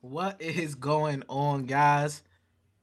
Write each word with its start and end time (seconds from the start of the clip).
What 0.00 0.40
is 0.40 0.74
going 0.74 1.24
on, 1.28 1.64
guys? 1.64 2.22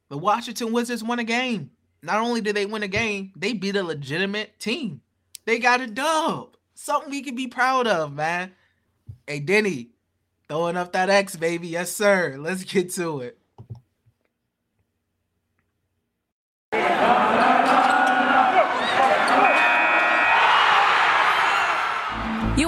The 0.10 0.18
Washington 0.18 0.72
Wizards 0.72 1.04
won 1.04 1.18
a 1.18 1.24
game. 1.24 1.72
Not 2.04 2.22
only 2.22 2.42
did 2.42 2.56
they 2.56 2.68
win 2.68 2.84
a 2.84 2.88
game, 2.88 3.34
they 3.36 3.54
beat 3.54 3.76
a 3.76 3.82
legitimate 3.82 4.60
team. 4.60 5.02
They 5.46 5.58
got 5.58 5.82
a 5.82 5.88
dub. 5.88 6.56
Something 6.76 7.10
we 7.10 7.24
can 7.24 7.36
be 7.36 7.48
proud 7.48 7.88
of, 7.88 8.14
man. 8.14 8.52
Hey, 9.26 9.42
Deni, 9.42 9.88
throwing 10.48 10.78
up 10.78 10.92
that 10.92 11.10
X, 11.10 11.36
baby. 11.36 11.70
Yes, 11.70 11.92
sir. 11.92 12.38
Let's 12.38 12.64
get 12.64 12.94
to 12.94 13.22
it. 13.22 13.40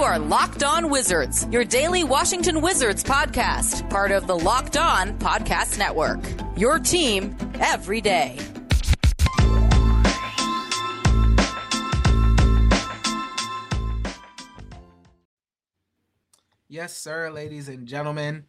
Are 0.09 0.17
Locked 0.17 0.63
On 0.63 0.89
Wizards, 0.89 1.45
your 1.51 1.63
daily 1.63 2.03
Washington 2.03 2.61
Wizards 2.61 3.03
podcast, 3.03 3.87
part 3.91 4.09
of 4.09 4.25
the 4.25 4.35
Locked 4.35 4.75
On 4.75 5.15
Podcast 5.19 5.77
Network. 5.77 6.19
Your 6.57 6.79
team 6.79 7.37
every 7.59 8.01
day. 8.01 8.39
Yes, 16.67 16.97
sir, 16.97 17.29
ladies 17.29 17.69
and 17.69 17.87
gentlemen. 17.87 18.45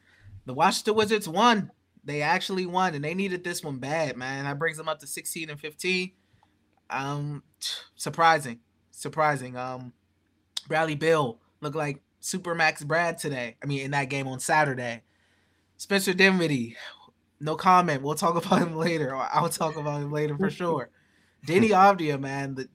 The 0.46 0.54
Washington 0.54 0.94
Wizards 0.94 1.28
won. 1.28 1.70
They 2.02 2.22
actually 2.22 2.64
won, 2.64 2.94
and 2.94 3.04
they 3.04 3.12
needed 3.12 3.44
this 3.44 3.62
one 3.62 3.76
bad, 3.76 4.16
man. 4.16 4.44
That 4.44 4.58
brings 4.58 4.78
them 4.78 4.88
up 4.88 5.00
to 5.00 5.06
16 5.06 5.50
and 5.50 5.60
15. 5.60 6.12
Um, 6.88 7.42
surprising, 7.96 8.60
surprising. 8.92 9.58
Um, 9.58 9.92
Bradley 10.66 10.94
Beal 10.94 11.38
looked 11.60 11.76
like 11.76 12.00
Super 12.20 12.54
Max 12.54 12.82
Brad 12.82 13.18
today. 13.18 13.56
I 13.62 13.66
mean, 13.66 13.80
in 13.80 13.90
that 13.92 14.10
game 14.10 14.26
on 14.26 14.40
Saturday. 14.40 15.02
Spencer 15.76 16.12
Dinwiddie, 16.12 16.76
no 17.40 17.56
comment. 17.56 18.02
We'll 18.02 18.14
talk 18.14 18.36
about 18.44 18.60
him 18.60 18.76
later. 18.76 19.14
I'll 19.14 19.48
talk 19.48 19.76
about 19.76 20.02
him 20.02 20.12
later 20.12 20.36
for 20.36 20.50
sure. 20.50 20.90
Deni 21.46 21.70
Avdija, 21.70 22.20
man, 22.20 22.54
the 22.54 22.68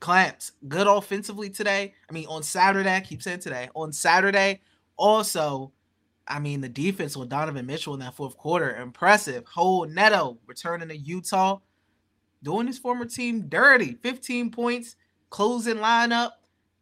clamps, 0.00 0.52
good 0.68 0.86
offensively 0.86 1.48
today. 1.48 1.94
I 2.08 2.12
mean, 2.12 2.26
on 2.26 2.42
Saturday, 2.42 2.94
I 2.94 3.00
keep 3.00 3.22
saying 3.22 3.40
today. 3.40 3.70
On 3.74 3.92
Saturday, 3.92 4.60
also, 4.96 5.72
I 6.28 6.38
mean, 6.38 6.60
the 6.60 6.68
defense 6.68 7.16
with 7.16 7.30
Donovan 7.30 7.66
Mitchell 7.66 7.94
in 7.94 8.00
that 8.00 8.14
fourth 8.14 8.36
quarter, 8.36 8.76
impressive. 8.76 9.44
Raul 9.56 9.90
Neto 9.90 10.36
returning 10.46 10.88
to 10.88 10.96
Utah, 10.96 11.58
doing 12.42 12.66
his 12.66 12.78
former 12.78 13.06
team 13.06 13.48
dirty. 13.48 13.94
15 14.02 14.50
points, 14.50 14.96
closing 15.30 15.76
lineup. 15.76 16.32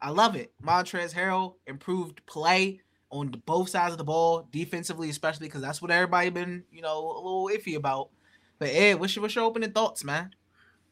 I 0.03 0.11
love 0.11 0.37
it. 0.37 0.53
Montrezl 0.63 1.15
Harrell 1.15 1.55
improved 1.67 2.25
play 2.27 2.81
on 3.11 3.31
both 3.45 3.69
sides 3.69 3.93
of 3.93 3.99
the 3.99 4.05
ball, 4.05 4.49
defensively, 4.53 5.11
especially 5.11 5.49
because 5.49 5.61
that's 5.61 5.83
what 5.83 5.91
everybody 5.91 6.31
been, 6.31 6.65
you 6.71 6.81
know, 6.81 6.99
a 6.99 7.17
little 7.17 7.51
iffy 7.53 7.77
about. 7.77 8.11
But 8.59 8.69
Ed, 8.69 9.01
what's 9.01 9.17
your, 9.17 9.23
what's 9.23 9.35
your 9.35 9.45
opening 9.45 9.73
thoughts, 9.73 10.05
man? 10.05 10.31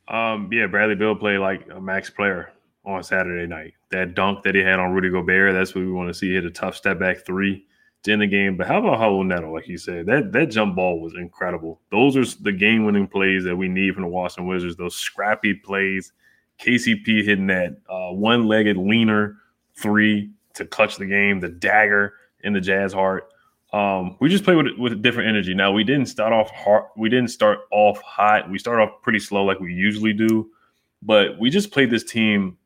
Um, 0.09 0.48
yeah, 0.53 0.67
Bradley 0.67 0.95
Beal 0.95 1.15
played 1.15 1.39
like 1.39 1.67
a 1.73 1.81
max 1.81 2.10
player 2.10 2.53
on 2.84 3.03
Saturday 3.03 3.47
night. 3.47 3.75
That 3.91 4.15
dunk 4.15 4.43
that 4.44 4.55
he 4.55 4.62
had 4.62 4.81
on 4.81 4.93
Rudy 4.93 5.10
Gobert, 5.10 5.54
that's 5.54 5.75
what 5.75 5.84
we 5.84 5.93
want 5.93 6.09
to 6.09 6.15
see. 6.15 6.28
He 6.28 6.34
hit 6.34 6.44
a 6.44 6.50
tough 6.50 6.77
step 6.77 6.99
back 6.99 7.25
three 7.25 7.66
to 8.03 8.12
end 8.12 8.22
the 8.22 8.27
game. 8.27 8.56
But 8.56 8.66
how 8.66 8.78
about 8.78 8.99
Raul 8.99 9.27
Neto? 9.27 9.53
Like 9.53 9.69
you 9.69 9.78
said, 9.78 10.06
that 10.06 10.33
that 10.33 10.50
jump 10.50 10.77
ball 10.77 11.00
was 11.00 11.15
incredible. 11.15 11.81
Those 11.91 12.16
are 12.16 12.43
the 12.43 12.53
game 12.53 12.84
winning 12.84 13.06
plays 13.06 13.44
that 13.44 13.56
we 13.56 13.69
need 13.69 13.94
from 13.94 14.03
the 14.03 14.09
Washington 14.09 14.49
Wizards. 14.49 14.77
Those 14.77 14.97
scrappy 14.97 15.54
plays. 15.54 16.12
KCP 16.61 17.25
hitting 17.25 17.47
that 17.49 17.79
uh, 17.89 18.13
one 18.13 18.47
legged 18.47 18.77
leaner 18.77 19.37
three 19.77 20.31
to 20.55 20.65
clutch 20.65 20.97
the 20.97 21.07
game, 21.07 21.41
the 21.41 21.49
dagger 21.49 22.15
in 22.43 22.53
the 22.53 22.61
Jazz 22.61 22.93
heart. 22.93 23.29
Um, 23.73 24.17
we 24.21 24.29
just 24.29 24.45
played 24.45 24.57
with 24.57 24.79
with 24.79 25.03
different 25.03 25.29
energy. 25.29 25.55
Now 25.55 25.73
we 25.73 25.85
didn't 25.85 26.07
start 26.07 26.33
off 26.33 26.51
hard. 26.51 26.85
We 26.97 27.09
didn't 27.09 27.29
start 27.29 27.61
off 27.71 28.01
hot. 28.03 28.51
We 28.51 28.59
started 28.59 28.83
off 28.83 29.03
pretty 29.03 29.19
slow 29.19 29.45
like 29.45 29.61
we 29.61 29.75
usually 29.75 30.13
do, 30.13 30.51
but 31.03 31.39
we 31.39 31.51
just 31.51 31.71
played 31.71 31.91
this 31.91 32.05
team 32.05 32.57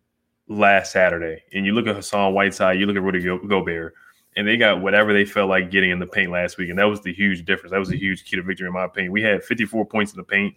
last 0.49 0.93
Saturday. 0.93 1.43
And 1.53 1.67
you 1.67 1.73
look 1.73 1.87
at 1.87 1.97
Hassan 1.97 2.35
Whiteside, 2.35 2.79
you 2.79 2.87
look 2.87 2.97
at 2.97 3.03
Rudy 3.03 3.21
Go- 3.21 3.39
Gobert, 3.39 3.95
and 4.37 4.47
they 4.47 4.57
got 4.57 4.81
whatever 4.81 5.13
they 5.13 5.25
felt 5.25 5.49
like 5.49 5.71
getting 5.71 5.91
in 5.91 5.99
the 5.99 6.07
paint 6.07 6.31
last 6.31 6.57
week, 6.57 6.71
and 6.71 6.79
that 6.79 6.85
was 6.85 7.01
the 7.01 7.13
huge 7.13 7.45
difference. 7.45 7.73
That 7.73 7.81
was 7.81 7.91
a 7.91 7.99
huge 7.99 8.25
key 8.25 8.37
to 8.37 8.43
victory, 8.43 8.69
in 8.69 8.73
my 8.73 8.85
opinion. 8.85 9.13
We 9.13 9.23
had 9.23 9.43
54 9.43 9.85
points 9.87 10.13
in 10.13 10.19
the 10.19 10.25
paint 10.25 10.55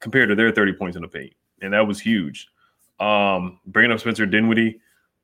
compared 0.00 0.28
to 0.28 0.34
their 0.34 0.52
30 0.52 0.74
points 0.74 0.96
in 0.96 1.02
the 1.02 1.08
paint, 1.08 1.32
and 1.62 1.72
that 1.72 1.86
was 1.86 2.00
huge. 2.00 2.48
Um, 2.98 3.60
bringing 3.66 3.92
up 3.92 4.00
Spencer 4.00 4.26
Dinwiddie, 4.26 4.80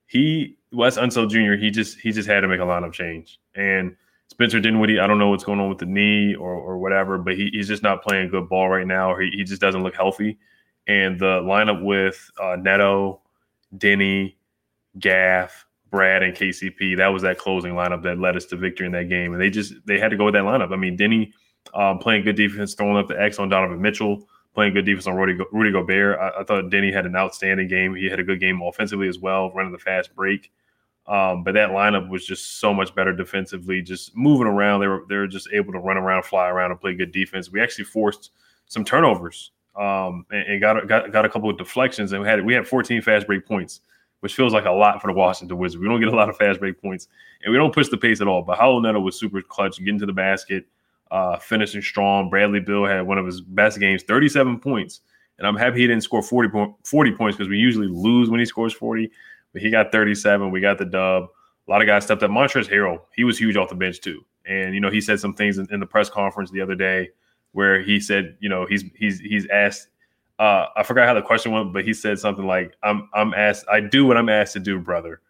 he 0.07 0.57
Wes 0.73 0.99
Unseld 0.99 1.31
Jr. 1.31 1.61
He 1.61 1.71
just 1.71 1.99
he 1.99 2.13
just 2.13 2.29
had 2.29 2.41
to 2.41 2.49
make 2.49 2.61
a 2.61 2.65
lineup 2.65 2.93
change, 2.93 3.41
and 3.55 3.97
Spencer 4.29 4.61
Dinwiddie, 4.61 4.99
I 4.99 5.07
don't 5.07 5.19
know 5.19 5.29
what's 5.29 5.45
going 5.45 5.61
on 5.61 5.69
with 5.69 5.79
the 5.79 5.87
knee 5.87 6.35
or 6.35 6.55
or 6.55 6.79
whatever, 6.79 7.19
but 7.19 7.35
he, 7.35 7.51
he's 7.53 7.69
just 7.69 7.83
not 7.83 8.03
playing 8.03 8.31
good 8.31 8.49
ball 8.49 8.69
right 8.69 8.87
now, 8.87 9.17
he, 9.17 9.31
he 9.31 9.45
just 9.45 9.61
doesn't 9.61 9.83
look 9.83 9.95
healthy. 9.95 10.39
And 10.87 11.19
the 11.19 11.41
lineup 11.43 11.83
with 11.83 12.31
uh, 12.43 12.57
Neto, 12.57 13.21
Deni, 13.77 14.35
Gaff, 14.99 15.67
Brad, 15.91 16.23
and 16.23 16.35
KCP. 16.35 16.97
That 16.97 17.09
was 17.09 17.23
that 17.23 17.39
closing 17.39 17.75
lineup 17.75 18.03
that 18.03 18.19
led 18.19 18.37
us 18.37 18.47
to 18.47 18.57
victory 18.57 18.87
in 18.87 18.93
that 18.93 19.09
game. 19.09 19.33
And 19.33 19.41
they 19.41 19.51
just 19.51 19.75
they 19.87 19.99
had 19.99 20.11
to 20.11 20.17
go 20.17 20.25
with 20.25 20.35
that 20.35 20.45
lineup. 20.45 20.73
I 20.73 20.77
mean, 20.77 20.97
Deni 20.97 21.33
um, 21.75 21.99
playing 21.99 22.25
good 22.25 22.37
defense, 22.37 22.75
throwing 22.75 22.97
up 22.97 23.09
the 23.09 23.21
X 23.21 23.39
on 23.39 23.49
Donovan 23.49 23.81
Mitchell, 23.81 24.27
playing 24.55 24.75
good 24.75 24.85
defense 24.85 25.07
on 25.07 25.15
Rudy, 25.15 25.35
Go- 25.35 25.47
Rudy 25.53 25.73
Gobert. 25.73 26.19
I, 26.19 26.41
I, 26.41 26.45
thought 26.45 26.65
Deni 26.65 26.93
had 26.93 27.07
an 27.07 27.17
outstanding 27.17 27.69
game. 27.69 27.95
He 27.95 28.07
had 28.07 28.21
a 28.21 28.25
good 28.25 28.41
game 28.41 28.61
offensively 28.63 29.09
as 29.09 29.19
well, 29.19 29.51
running 29.53 29.73
the 29.73 29.79
fast 29.79 30.15
break. 30.15 30.53
Um, 31.07 31.43
but 31.43 31.55
that 31.55 31.71
lineup 31.71 32.09
was 32.09 32.25
just 32.25 32.61
so 32.61 32.73
much 32.73 32.95
better 32.95 33.13
defensively, 33.13 33.83
just 33.83 34.17
moving 34.17 34.47
around. 34.47 34.81
They 34.81 34.87
were 34.87 35.05
they 35.09 35.17
were 35.17 35.27
just 35.27 35.49
able 35.53 35.73
to 35.73 35.79
run 35.79 35.97
around, 35.97 36.25
fly 36.25 36.49
around, 36.49 36.71
and 36.71 36.81
play 36.81 36.95
good 36.95 37.11
defense. 37.11 37.51
We 37.51 37.61
actually 37.61 37.85
forced 37.85 38.31
some 38.67 38.85
turnovers 38.85 39.51
um, 39.75 40.25
and, 40.31 40.43
and, 40.47 40.61
got 40.61 40.87
got 40.87 41.11
got 41.11 41.25
a 41.25 41.29
couple 41.29 41.51
of 41.51 41.59
deflections, 41.59 42.13
and 42.13 42.23
we 42.23 42.29
had 42.29 42.45
we 42.45 42.55
had 42.55 42.69
14 42.69 43.03
fast 43.03 43.27
break 43.27 43.47
points 43.47 43.81
which 44.23 44.37
feels 44.37 44.53
like 44.53 44.67
a 44.67 44.71
lot 44.71 45.01
for 45.01 45.09
the 45.09 45.13
Washington 45.13 45.59
Wizards. 45.59 45.81
We 45.81 45.89
don't 45.89 45.99
get 45.99 46.09
a 46.09 46.17
lot 46.17 46.29
of 46.29 46.37
fast 46.37 46.61
break 46.61 46.81
points, 46.81 47.09
and 47.43 47.51
we 47.51 47.59
don't 47.59 47.75
push 47.75 47.89
the 47.89 47.97
pace 47.97 48.21
at 48.21 48.29
all. 48.29 48.41
But 48.41 48.57
Neto 48.81 49.01
was 49.01 49.19
super 49.19 49.43
clutch, 49.43 49.79
getting 49.79 49.99
to 49.99 50.07
the 50.07 50.13
basket, 50.13 50.65
uh, 51.13 51.39
finishing 51.39 51.81
strong. 51.81 52.29
Bradley 52.29 52.59
Beal 52.59 52.85
had 52.85 53.07
one 53.07 53.19
of 53.19 53.27
his 53.27 53.41
best 53.41 53.79
games, 53.79 54.03
37 54.03 54.59
points. 54.59 55.03
And 55.39 55.47
I'm 55.47 55.57
happy 55.57 55.81
he 55.81 55.87
didn't 55.87 56.03
score 56.03 56.23
40, 56.23 56.49
po- 56.49 56.79
40 56.85 57.13
points 57.13 57.37
because 57.37 57.49
we 57.49 57.59
usually 57.59 57.87
lose 57.87 58.31
when 58.31 58.41
he 58.41 58.47
scores 58.47 58.73
40. 58.73 59.11
But 59.53 59.63
he 59.63 59.71
got 59.71 59.93
37. 59.93 60.51
We 60.51 60.61
got 60.61 60.79
the 60.79 60.85
dub. 60.85 61.25
A 61.69 61.71
lot 61.71 61.81
of 61.81 61.87
guys 61.87 62.05
stepped 62.05 62.23
up. 62.23 62.31
Montrezl 62.31 62.69
Harrell, 62.69 63.01
he 63.15 63.23
was 63.23 63.39
huge 63.39 63.57
off 63.57 63.69
the 63.69 63.75
bench 63.77 64.01
too. 64.01 64.25
And 64.47 64.75
you 64.75 64.81
know, 64.81 64.91
he 64.91 65.01
said 65.01 65.21
some 65.21 65.35
things 65.35 65.59
in, 65.59 65.69
in 65.71 65.79
the 65.79 65.87
press 65.87 66.11
conference 66.11 66.51
the 66.51 66.61
other 66.61 66.75
day 66.75 67.11
where 67.53 67.81
he 67.81 68.01
said, 68.01 68.37
you 68.41 68.49
know, 68.49 68.67
he's 68.67 68.85
he's 68.97 69.21
he's 69.21 69.47
asked 69.49 69.89
uh, 70.39 70.67
I 70.77 70.83
forgot 70.83 71.07
how 71.07 71.15
the 71.15 71.23
question 71.23 71.53
went, 71.53 71.73
but 71.73 71.85
he 71.85 71.95
said 71.95 72.19
something 72.19 72.47
like, 72.47 72.75
"I'm 72.83 73.09
I'm 73.15 73.33
asked, 73.35 73.65
I 73.71 73.79
do 73.81 74.05
what 74.07 74.17
I'm 74.17 74.29
asked 74.29 74.55
to 74.55 74.61
do, 74.61 74.79
brother." 74.79 75.21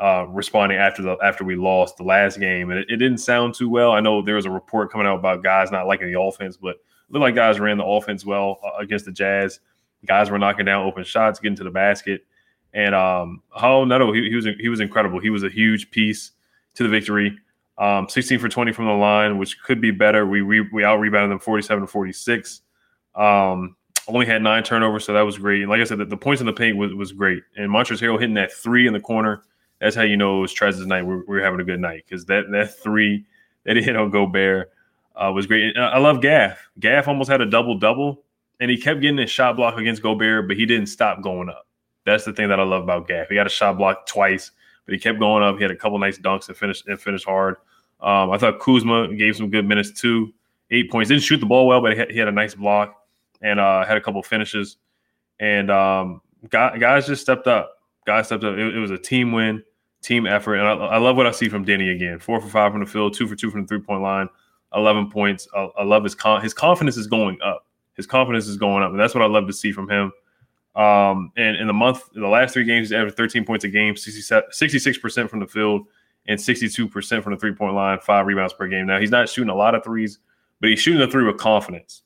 Uh, 0.00 0.26
responding 0.28 0.76
after 0.76 1.02
the 1.02 1.16
after 1.22 1.44
we 1.44 1.54
lost 1.54 1.96
the 1.96 2.02
last 2.02 2.40
game, 2.40 2.70
and 2.70 2.80
it, 2.80 2.86
it, 2.88 2.96
didn't 2.96 3.18
sound 3.18 3.54
too 3.54 3.68
well. 3.68 3.92
I 3.92 4.00
know 4.00 4.22
there 4.22 4.34
was 4.34 4.44
a 4.44 4.50
report 4.50 4.90
coming 4.90 5.06
out 5.06 5.20
about 5.20 5.44
guys 5.44 5.70
not 5.70 5.86
liking 5.86 6.12
the 6.12 6.20
offense, 6.20 6.56
but 6.56 6.70
it 6.70 6.80
looked 7.10 7.20
like 7.20 7.36
guys 7.36 7.60
ran 7.60 7.78
the 7.78 7.84
offense 7.84 8.26
well 8.26 8.58
uh, 8.64 8.76
against 8.80 9.04
the 9.04 9.12
Jazz. 9.12 9.60
Guys 10.04 10.30
were 10.30 10.38
knocking 10.38 10.66
down 10.66 10.84
open 10.84 11.04
shots, 11.04 11.38
getting 11.38 11.54
to 11.58 11.64
the 11.64 11.70
basket, 11.70 12.26
and 12.72 12.92
um, 12.92 13.40
Raul 13.56 13.86
Neto, 13.86 14.12
he, 14.12 14.28
he 14.28 14.34
was 14.34 14.48
he 14.58 14.68
was 14.68 14.80
incredible. 14.80 15.20
He 15.20 15.30
was 15.30 15.44
a 15.44 15.48
huge 15.48 15.92
piece 15.92 16.32
to 16.74 16.82
the 16.82 16.88
victory. 16.88 17.38
Um, 17.78 18.08
16 18.08 18.38
for 18.38 18.48
20 18.48 18.72
from 18.72 18.86
the 18.86 18.92
line, 18.92 19.38
which 19.38 19.60
could 19.62 19.80
be 19.80 19.90
better. 19.90 20.26
We 20.26 20.40
re, 20.40 20.68
we 20.72 20.84
out 20.84 21.00
rebounded 21.00 21.30
them 21.30 21.40
47 21.40 21.82
to 21.82 21.86
46. 21.86 22.60
Um, 23.14 23.76
only 24.06 24.26
had 24.26 24.42
nine 24.42 24.62
turnovers, 24.62 25.04
so 25.04 25.12
that 25.12 25.22
was 25.22 25.38
great. 25.38 25.62
And 25.62 25.70
like 25.70 25.80
I 25.80 25.84
said, 25.84 25.98
the, 25.98 26.04
the 26.04 26.16
points 26.16 26.40
in 26.40 26.46
the 26.46 26.52
paint 26.52 26.76
was, 26.76 26.92
was 26.94 27.12
great. 27.12 27.42
And 27.56 27.70
Montrezl 27.70 28.00
Harrell 28.00 28.20
hitting 28.20 28.34
that 28.34 28.52
three 28.52 28.86
in 28.86 28.92
the 28.92 29.00
corner, 29.00 29.42
that's 29.84 29.94
how 29.94 30.02
you 30.02 30.16
know 30.16 30.38
it 30.38 30.40
was 30.40 30.54
Trez's 30.54 30.86
night. 30.86 31.02
We're, 31.02 31.22
we're 31.26 31.44
having 31.44 31.60
a 31.60 31.64
good 31.64 31.78
night 31.78 32.04
because 32.08 32.24
that 32.24 32.50
that 32.52 32.78
three 32.78 33.26
that 33.64 33.76
he 33.76 33.82
hit 33.82 33.96
on 33.96 34.10
Gobert 34.10 34.72
uh, 35.14 35.30
was 35.30 35.46
great. 35.46 35.76
And 35.76 35.84
I 35.84 35.98
love 35.98 36.22
Gaff. 36.22 36.70
Gaff 36.80 37.06
almost 37.06 37.30
had 37.30 37.42
a 37.42 37.46
double 37.46 37.78
double, 37.78 38.24
and 38.60 38.70
he 38.70 38.78
kept 38.78 39.02
getting 39.02 39.18
his 39.18 39.30
shot 39.30 39.56
block 39.56 39.76
against 39.76 40.02
Gobert, 40.02 40.48
but 40.48 40.56
he 40.56 40.64
didn't 40.64 40.86
stop 40.86 41.20
going 41.20 41.50
up. 41.50 41.66
That's 42.06 42.24
the 42.24 42.32
thing 42.32 42.48
that 42.48 42.58
I 42.58 42.62
love 42.62 42.82
about 42.82 43.06
Gaff. 43.08 43.28
He 43.28 43.34
got 43.34 43.46
a 43.46 43.50
shot 43.50 43.76
block 43.76 44.06
twice, 44.06 44.52
but 44.86 44.94
he 44.94 44.98
kept 44.98 45.18
going 45.18 45.42
up. 45.42 45.56
He 45.56 45.62
had 45.62 45.70
a 45.70 45.76
couple 45.76 45.98
nice 45.98 46.18
dunks 46.18 46.48
and 46.48 46.56
finished 46.56 46.88
and 46.88 46.98
finished 46.98 47.26
hard. 47.26 47.56
Um, 48.00 48.30
I 48.30 48.38
thought 48.38 48.60
Kuzma 48.60 49.14
gave 49.14 49.36
some 49.36 49.50
good 49.50 49.66
minutes 49.66 49.92
too. 49.92 50.32
eight 50.70 50.90
points. 50.90 51.08
Didn't 51.08 51.22
shoot 51.22 51.38
the 51.38 51.46
ball 51.46 51.66
well, 51.66 51.80
but 51.80 51.92
he 51.92 51.98
had, 51.98 52.10
he 52.10 52.18
had 52.18 52.28
a 52.28 52.32
nice 52.32 52.54
block 52.54 53.04
and 53.42 53.60
uh, 53.60 53.84
had 53.84 53.98
a 53.98 54.00
couple 54.00 54.22
finishes. 54.22 54.78
And 55.38 55.70
um, 55.70 56.22
guys 56.48 57.06
just 57.06 57.22
stepped 57.22 57.46
up. 57.46 57.82
Guys 58.06 58.26
stepped 58.26 58.44
up. 58.44 58.54
It, 58.54 58.74
it 58.76 58.78
was 58.78 58.90
a 58.90 58.98
team 58.98 59.32
win, 59.32 59.62
team 60.04 60.26
effort, 60.26 60.56
and 60.56 60.68
I, 60.68 60.72
I, 60.72 60.98
love 60.98 61.16
what 61.16 61.26
I 61.26 61.30
see 61.30 61.48
from 61.48 61.64
Deni 61.64 61.94
again. 61.94 62.18
Four 62.18 62.40
for 62.40 62.48
five 62.48 62.72
from 62.72 62.80
the 62.80 62.86
field, 62.86 63.14
two 63.14 63.26
for 63.26 63.34
two 63.34 63.50
from 63.50 63.62
the 63.62 63.66
three 63.66 63.80
point 63.80 64.02
line, 64.02 64.28
eleven 64.74 65.10
points. 65.10 65.48
I, 65.56 65.68
I 65.78 65.84
love 65.84 66.04
his 66.04 66.14
con- 66.14 66.42
his 66.42 66.54
confidence 66.54 66.96
is 66.96 67.06
going 67.06 67.38
up. 67.42 67.66
His 67.94 68.06
confidence 68.06 68.46
is 68.46 68.56
going 68.56 68.82
up, 68.82 68.90
and 68.90 69.00
that's 69.00 69.14
what 69.14 69.22
I 69.22 69.26
love 69.26 69.46
to 69.46 69.52
see 69.52 69.72
from 69.72 69.88
him. 69.88 70.12
Um, 70.76 71.32
and 71.36 71.56
in 71.56 71.66
the 71.66 71.72
month, 71.72 72.02
in 72.14 72.20
the 72.20 72.28
last 72.28 72.52
three 72.52 72.64
games, 72.64 72.88
he's 72.88 72.92
averaged 72.92 73.16
13 73.16 73.44
points 73.44 73.64
a 73.64 73.68
game, 73.68 73.96
66 73.96 74.98
percent 74.98 75.30
from 75.30 75.40
the 75.40 75.46
field, 75.46 75.86
and 76.26 76.40
62 76.40 76.88
percent 76.88 77.24
from 77.24 77.32
the 77.32 77.38
three 77.38 77.54
point 77.54 77.74
line, 77.74 77.98
five 78.00 78.26
rebounds 78.26 78.52
per 78.52 78.68
game. 78.68 78.86
Now 78.86 79.00
he's 79.00 79.10
not 79.10 79.28
shooting 79.28 79.50
a 79.50 79.56
lot 79.56 79.74
of 79.74 79.84
threes, 79.84 80.18
but 80.60 80.70
he's 80.70 80.80
shooting 80.80 81.00
the 81.00 81.08
three 81.08 81.24
with 81.24 81.38
confidence. 81.38 82.02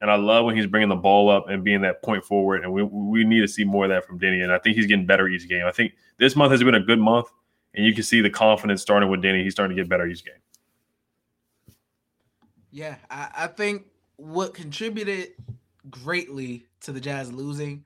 And 0.00 0.10
I 0.10 0.16
love 0.16 0.46
when 0.46 0.56
he's 0.56 0.66
bringing 0.66 0.88
the 0.88 0.96
ball 0.96 1.28
up 1.28 1.48
and 1.48 1.62
being 1.62 1.82
that 1.82 2.02
point 2.02 2.24
forward. 2.24 2.64
And 2.64 2.72
we, 2.72 2.82
we 2.82 3.22
need 3.24 3.40
to 3.40 3.48
see 3.48 3.64
more 3.64 3.84
of 3.84 3.90
that 3.90 4.06
from 4.06 4.18
Deni. 4.18 4.42
And 4.42 4.50
I 4.50 4.58
think 4.58 4.76
he's 4.76 4.86
getting 4.86 5.04
better 5.04 5.28
each 5.28 5.48
game. 5.48 5.66
I 5.66 5.72
think 5.72 5.92
this 6.16 6.34
month 6.34 6.52
has 6.52 6.62
been 6.62 6.74
a 6.74 6.80
good 6.80 6.98
month. 6.98 7.26
And 7.74 7.84
you 7.84 7.94
can 7.94 8.02
see 8.02 8.20
the 8.20 8.30
confidence 8.30 8.82
starting 8.82 9.10
with 9.10 9.22
Deni. 9.22 9.44
He's 9.44 9.52
starting 9.52 9.76
to 9.76 9.80
get 9.80 9.88
better 9.88 10.06
each 10.06 10.24
game. 10.24 10.34
Yeah, 12.70 12.96
I, 13.10 13.30
I 13.36 13.46
think 13.46 13.86
what 14.16 14.54
contributed 14.54 15.32
greatly 15.88 16.66
to 16.82 16.92
the 16.92 17.00
Jazz 17.00 17.32
losing 17.32 17.84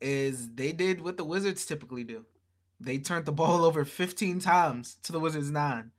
is 0.00 0.50
they 0.54 0.72
did 0.72 1.00
what 1.00 1.16
the 1.16 1.24
Wizards 1.24 1.64
typically 1.64 2.04
do. 2.04 2.24
They 2.78 2.98
turned 2.98 3.24
the 3.24 3.32
ball 3.32 3.64
over 3.64 3.84
15 3.84 4.40
times 4.40 4.98
to 5.04 5.12
the 5.12 5.20
Wizards 5.20 5.50
nine. 5.50 5.92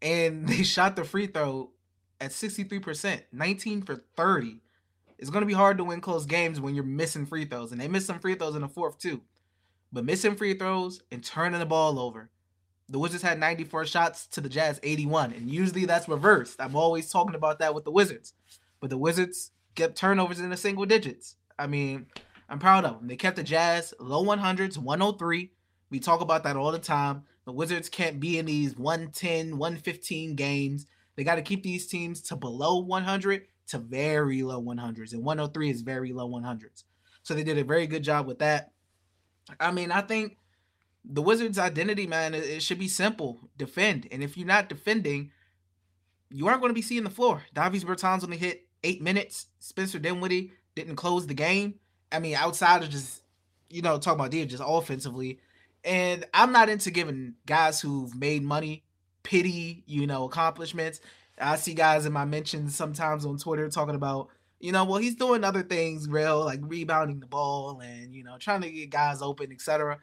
And 0.00 0.48
they 0.48 0.62
shot 0.62 0.96
the 0.96 1.04
free 1.04 1.26
throw 1.26 1.70
at 2.20 2.30
63%, 2.30 3.22
19 3.32 3.82
for 3.82 3.96
30 4.16 4.60
it's 5.18 5.30
going 5.30 5.42
to 5.42 5.46
be 5.46 5.52
hard 5.52 5.78
to 5.78 5.84
win 5.84 6.00
close 6.00 6.26
games 6.26 6.60
when 6.60 6.74
you're 6.74 6.84
missing 6.84 7.26
free 7.26 7.44
throws. 7.44 7.72
And 7.72 7.80
they 7.80 7.88
missed 7.88 8.06
some 8.06 8.20
free 8.20 8.34
throws 8.34 8.54
in 8.54 8.62
the 8.62 8.68
fourth, 8.68 8.98
too. 8.98 9.20
But 9.92 10.04
missing 10.04 10.36
free 10.36 10.54
throws 10.54 11.02
and 11.10 11.24
turning 11.24 11.58
the 11.58 11.66
ball 11.66 11.98
over. 11.98 12.30
The 12.88 12.98
Wizards 12.98 13.22
had 13.22 13.40
94 13.40 13.86
shots 13.86 14.26
to 14.28 14.40
the 14.40 14.48
Jazz 14.48 14.78
81. 14.82 15.32
And 15.32 15.50
usually 15.50 15.86
that's 15.86 16.08
reversed. 16.08 16.60
I'm 16.60 16.76
always 16.76 17.10
talking 17.10 17.34
about 17.34 17.58
that 17.58 17.74
with 17.74 17.84
the 17.84 17.90
Wizards. 17.90 18.34
But 18.80 18.90
the 18.90 18.98
Wizards 18.98 19.50
kept 19.74 19.96
turnovers 19.96 20.40
in 20.40 20.50
the 20.50 20.56
single 20.56 20.86
digits. 20.86 21.36
I 21.58 21.66
mean, 21.66 22.06
I'm 22.48 22.58
proud 22.58 22.84
of 22.84 22.98
them. 22.98 23.08
They 23.08 23.16
kept 23.16 23.36
the 23.36 23.42
Jazz 23.42 23.92
low 23.98 24.24
100s, 24.24 24.78
103. 24.78 25.50
We 25.90 26.00
talk 26.00 26.20
about 26.20 26.44
that 26.44 26.56
all 26.56 26.70
the 26.70 26.78
time. 26.78 27.24
The 27.44 27.52
Wizards 27.52 27.88
can't 27.88 28.20
be 28.20 28.38
in 28.38 28.46
these 28.46 28.76
110, 28.76 29.58
115 29.58 30.34
games. 30.34 30.86
They 31.16 31.24
got 31.24 31.36
to 31.36 31.42
keep 31.42 31.62
these 31.62 31.86
teams 31.86 32.22
to 32.22 32.36
below 32.36 32.78
100 32.78 33.46
to 33.68 33.78
very 33.78 34.42
low 34.42 34.62
100s, 34.62 35.12
and 35.12 35.24
103 35.24 35.70
is 35.70 35.82
very 35.82 36.12
low 36.12 36.28
100s. 36.28 36.84
So 37.22 37.34
they 37.34 37.44
did 37.44 37.58
a 37.58 37.64
very 37.64 37.86
good 37.86 38.02
job 38.02 38.26
with 38.26 38.38
that. 38.38 38.72
I 39.60 39.70
mean, 39.70 39.92
I 39.92 40.00
think 40.00 40.36
the 41.04 41.22
Wizards' 41.22 41.58
identity, 41.58 42.06
man, 42.06 42.34
it, 42.34 42.62
should 42.62 42.78
be 42.78 42.88
simple: 42.88 43.50
defend. 43.56 44.08
And 44.10 44.22
if 44.22 44.36
you're 44.36 44.46
not 44.46 44.68
defending, 44.68 45.30
you 46.30 46.48
aren't 46.48 46.60
going 46.60 46.70
to 46.70 46.74
be 46.74 46.82
seeing 46.82 47.04
the 47.04 47.10
floor. 47.10 47.42
Davis 47.54 47.84
Bertans 47.84 48.24
only 48.24 48.36
hit 48.36 48.66
eight 48.84 49.02
minutes. 49.02 49.46
Spencer 49.60 49.98
Dinwiddie 49.98 50.52
didn't 50.74 50.96
close 50.96 51.26
the 51.26 51.34
game. 51.34 51.74
I 52.12 52.18
mean, 52.18 52.34
outside 52.34 52.82
of 52.82 52.90
just 52.90 53.22
you 53.70 53.82
know 53.82 53.98
talking 53.98 54.20
about 54.20 54.30
Dia 54.30 54.46
just 54.46 54.62
offensively, 54.64 55.38
and 55.84 56.24
I'm 56.34 56.52
not 56.52 56.68
into 56.68 56.90
giving 56.90 57.34
guys 57.46 57.80
who've 57.80 58.14
made 58.14 58.42
money 58.42 58.84
pity, 59.22 59.82
you 59.86 60.06
know, 60.06 60.24
accomplishments. 60.24 61.00
I 61.40 61.56
see 61.56 61.74
guys 61.74 62.06
in 62.06 62.12
my 62.12 62.24
mentions 62.24 62.74
sometimes 62.74 63.24
on 63.24 63.38
Twitter 63.38 63.68
talking 63.68 63.94
about, 63.94 64.28
you 64.60 64.72
know, 64.72 64.84
well, 64.84 64.98
he's 64.98 65.14
doing 65.14 65.44
other 65.44 65.62
things 65.62 66.08
real, 66.08 66.44
like 66.44 66.60
rebounding 66.62 67.20
the 67.20 67.26
ball 67.26 67.80
and, 67.80 68.14
you 68.14 68.24
know, 68.24 68.36
trying 68.38 68.62
to 68.62 68.70
get 68.70 68.90
guys 68.90 69.22
open, 69.22 69.52
etc. 69.52 69.98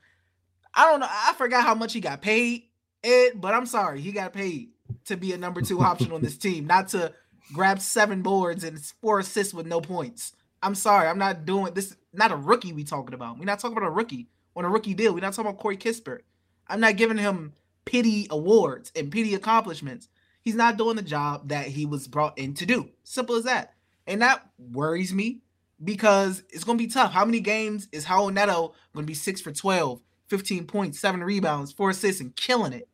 I 0.74 0.90
don't 0.90 1.00
know. 1.00 1.08
I 1.10 1.34
forgot 1.38 1.64
how 1.64 1.76
much 1.76 1.94
he 1.94 2.00
got 2.00 2.22
paid, 2.22 2.64
Ed, 3.04 3.34
but 3.36 3.54
I'm 3.54 3.66
sorry. 3.66 4.02
He 4.02 4.12
got 4.12 4.34
paid 4.34 4.70
to 5.06 5.18
be 5.18 5.34
a 5.34 5.38
number 5.38 5.62
two 5.62 5.82
option 5.82 6.12
on 6.12 6.22
this 6.22 6.38
team, 6.38 6.68
not 6.68 6.90
to 6.90 7.14
grab 7.54 7.80
seven 7.80 8.22
boards 8.22 8.64
and 8.64 8.80
four 9.02 9.20
assists 9.20 9.54
with 9.54 9.66
no 9.66 9.82
points. 9.82 10.34
I'm 10.62 10.76
sorry. 10.76 11.08
I'm 11.08 11.20
not 11.20 11.46
doing 11.46 11.74
this. 11.74 11.96
Not 12.14 12.32
a 12.32 12.36
rookie 12.36 12.74
we 12.74 12.84
talking 12.84 13.14
about. 13.14 13.38
We're 13.38 13.46
not 13.46 13.60
talking 13.60 13.78
about 13.78 13.88
a 13.88 13.92
rookie 13.92 14.28
on 14.56 14.66
a 14.66 14.70
rookie 14.70 14.94
deal. 14.94 15.14
We're 15.14 15.20
not 15.20 15.34
talking 15.34 15.50
about 15.50 15.62
Corey 15.62 15.78
Kispert. 15.78 16.22
I'm 16.68 16.80
not 16.80 16.96
giving 16.96 17.18
him 17.18 17.54
pity 17.86 18.28
awards 18.30 18.92
and 18.96 19.12
pity 19.12 19.36
accomplishments 19.36 20.10
he's 20.46 20.56
not 20.56 20.78
doing 20.78 20.96
the 20.96 21.02
job 21.02 21.50
that 21.50 21.66
he 21.66 21.86
was 21.86 22.08
brought 22.08 22.38
in 22.38 22.54
to 22.54 22.66
do. 22.66 22.88
Simple 23.04 23.36
as 23.36 23.44
that. 23.44 23.74
And 24.08 24.22
that 24.22 24.48
worries 24.58 25.14
me 25.14 25.42
because 25.84 26.44
it's 26.50 26.64
going 26.64 26.78
to 26.78 26.84
be 26.84 26.90
tough. 26.90 27.12
How 27.12 27.26
many 27.26 27.40
games 27.42 27.90
is 27.92 28.06
Raul 28.06 28.32
Neto 28.32 28.74
going 28.94 29.06
to 29.06 29.08
be 29.08 29.16
6 29.16 29.42
for 29.42 29.52
12, 29.52 30.00
15 30.28 30.68
points, 30.68 31.00
7 31.00 31.22
rebounds, 31.22 31.74
4 31.74 31.90
assists, 31.90 32.22
and 32.22 32.34
killing 32.36 32.72
it? 32.72 32.88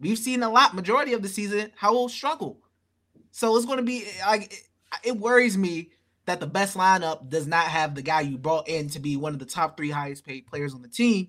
We've 0.00 0.18
seen 0.18 0.42
a 0.42 0.48
lot, 0.48 0.74
majority 0.74 1.12
of 1.12 1.22
the 1.22 1.28
season, 1.28 1.72
Raul 1.82 2.08
struggle. 2.08 2.60
So 3.32 3.56
it's 3.56 3.66
going 3.66 3.78
to 3.78 3.84
be 3.84 4.06
like, 4.26 4.52
it, 4.52 4.62
it 5.02 5.16
worries 5.18 5.58
me 5.58 5.90
that 6.26 6.38
the 6.38 6.46
best 6.46 6.76
lineup 6.76 7.28
does 7.28 7.46
not 7.46 7.66
have 7.66 7.94
the 7.94 8.02
guy 8.02 8.20
you 8.20 8.38
brought 8.38 8.68
in 8.68 8.88
to 8.90 9.00
be 9.00 9.16
one 9.16 9.32
of 9.32 9.40
the 9.40 9.44
top 9.44 9.76
three 9.76 9.90
highest 9.90 10.24
paid 10.24 10.46
players 10.46 10.72
on 10.72 10.82
the 10.82 10.88
team 10.88 11.28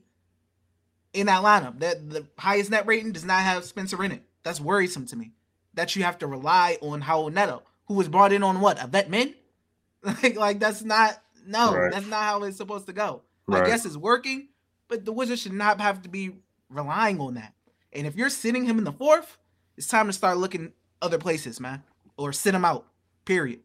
in 1.14 1.26
that 1.26 1.44
lineup. 1.44 1.80
That 1.80 2.08
the 2.08 2.28
highest 2.38 2.70
net 2.70 2.86
rating 2.86 3.12
does 3.12 3.26
not 3.26 3.42
have 3.42 3.66
Spencer 3.66 4.02
in 4.04 4.12
it. 4.12 4.24
That's 4.44 4.62
worrisome 4.62 5.08
to 5.08 5.16
me 5.16 5.32
that 5.76 5.96
you 5.96 6.04
have 6.04 6.18
to 6.20 6.28
rely 6.28 6.78
on 6.82 7.02
Raul 7.04 7.32
Neto, 7.32 7.62
who 7.88 7.94
was 7.94 8.08
brought 8.08 8.34
in 8.34 8.44
on 8.44 8.60
what 8.60 8.84
a 8.84 8.88
vet 8.88 9.10
min. 9.10 9.36
like, 10.04 10.36
like 10.36 10.60
that's 10.60 10.84
not 10.84 11.22
no, 11.46 11.74
right. 11.74 11.92
that's 11.92 12.08
not 12.08 12.24
how 12.24 12.44
it's 12.44 12.58
supposed 12.58 12.88
to 12.88 12.94
go. 12.94 13.22
Right. 13.48 13.64
I 13.64 13.68
guess 13.68 13.86
it's 13.86 13.98
working, 13.98 14.50
but 14.88 15.06
the 15.06 15.12
Wizards 15.12 15.42
should 15.42 15.54
not 15.54 15.80
have 15.80 16.02
to 16.02 16.10
be 16.10 16.32
relying 16.70 17.20
on 17.20 17.36
that. 17.36 17.54
And 17.94 18.08
if 18.08 18.16
you're 18.16 18.30
sitting 18.30 18.66
him 18.66 18.78
in 18.78 18.84
the 18.84 18.92
fourth, 18.92 19.38
it's 19.78 19.88
time 19.88 20.08
to 20.08 20.14
start 20.14 20.38
looking 20.38 20.74
other 21.02 21.18
places, 21.18 21.60
man, 21.60 21.84
or 22.18 22.34
sit 22.34 22.56
him 22.56 22.66
out. 22.66 22.88
Period. 23.26 23.60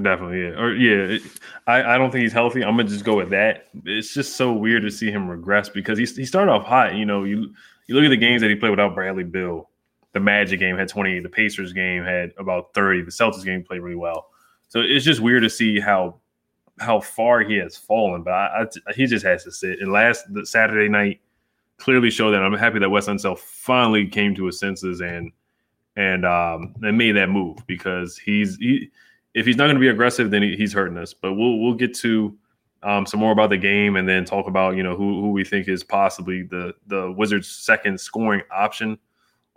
Definitely, 0.00 0.42
yeah, 0.42 0.60
or 0.60 0.74
yeah. 0.74 1.18
I 1.66 1.94
I 1.94 1.98
don't 1.98 2.10
think 2.10 2.22
he's 2.22 2.32
healthy. 2.32 2.64
I'm 2.64 2.76
gonna 2.76 2.88
just 2.88 3.04
go 3.04 3.16
with 3.16 3.30
that. 3.30 3.68
It's 3.84 4.14
just 4.14 4.36
so 4.36 4.52
weird 4.52 4.82
to 4.82 4.90
see 4.90 5.10
him 5.10 5.28
regress 5.28 5.68
because 5.68 5.98
he 5.98 6.04
he 6.04 6.24
started 6.24 6.50
off 6.50 6.64
hot. 6.64 6.94
You 6.94 7.04
know, 7.04 7.24
you 7.24 7.52
you 7.86 7.94
look 7.94 8.04
at 8.04 8.08
the 8.08 8.16
games 8.16 8.40
that 8.40 8.50
he 8.50 8.56
played 8.56 8.70
without 8.70 8.94
Bradley 8.94 9.24
Beal 9.24 9.69
the 10.12 10.20
Magic 10.20 10.58
game 10.58 10.76
had 10.76 10.88
28, 10.88 11.22
the 11.22 11.28
Pacers 11.28 11.72
game 11.72 12.04
had 12.04 12.32
about 12.38 12.74
30, 12.74 13.02
the 13.02 13.10
Celtics 13.10 13.44
game 13.44 13.62
played 13.62 13.80
really 13.80 13.96
well. 13.96 14.28
So 14.68 14.80
it's 14.80 15.04
just 15.04 15.20
weird 15.20 15.42
to 15.42 15.50
see 15.50 15.80
how 15.80 16.16
how 16.78 16.98
far 16.98 17.40
he 17.40 17.56
has 17.56 17.76
fallen. 17.76 18.22
But 18.22 18.32
I, 18.32 18.66
I, 18.86 18.92
he 18.94 19.06
just 19.06 19.24
has 19.24 19.44
to 19.44 19.52
sit. 19.52 19.80
And 19.80 19.92
last 19.92 20.24
Saturday 20.44 20.88
night 20.88 21.20
clearly 21.76 22.10
showed 22.10 22.30
that. 22.30 22.42
I'm 22.42 22.54
happy 22.54 22.78
that 22.78 22.88
Wes 22.88 23.06
Unseld 23.06 23.38
finally 23.38 24.06
came 24.06 24.34
to 24.36 24.46
his 24.46 24.58
senses 24.58 25.00
and 25.00 25.32
and 25.96 26.24
um 26.24 26.74
and 26.82 26.96
made 26.96 27.12
that 27.12 27.28
move 27.28 27.58
because 27.66 28.16
he's 28.16 28.56
he 28.56 28.90
if 29.34 29.46
he's 29.46 29.56
not 29.56 29.64
going 29.64 29.76
to 29.76 29.80
be 29.80 29.88
aggressive, 29.88 30.30
then 30.30 30.42
he, 30.42 30.56
he's 30.56 30.72
hurting 30.72 30.96
us. 30.96 31.14
But 31.14 31.34
we'll 31.34 31.58
we'll 31.58 31.74
get 31.74 31.94
to 31.96 32.36
um, 32.82 33.06
some 33.06 33.20
more 33.20 33.32
about 33.32 33.50
the 33.50 33.58
game 33.58 33.96
and 33.96 34.08
then 34.08 34.24
talk 34.24 34.46
about 34.46 34.76
you 34.76 34.82
know 34.82 34.96
who 34.96 35.20
who 35.20 35.30
we 35.32 35.44
think 35.44 35.68
is 35.68 35.82
possibly 35.82 36.42
the 36.42 36.74
the 36.86 37.12
Wizards' 37.12 37.48
second 37.48 38.00
scoring 38.00 38.42
option 38.50 38.98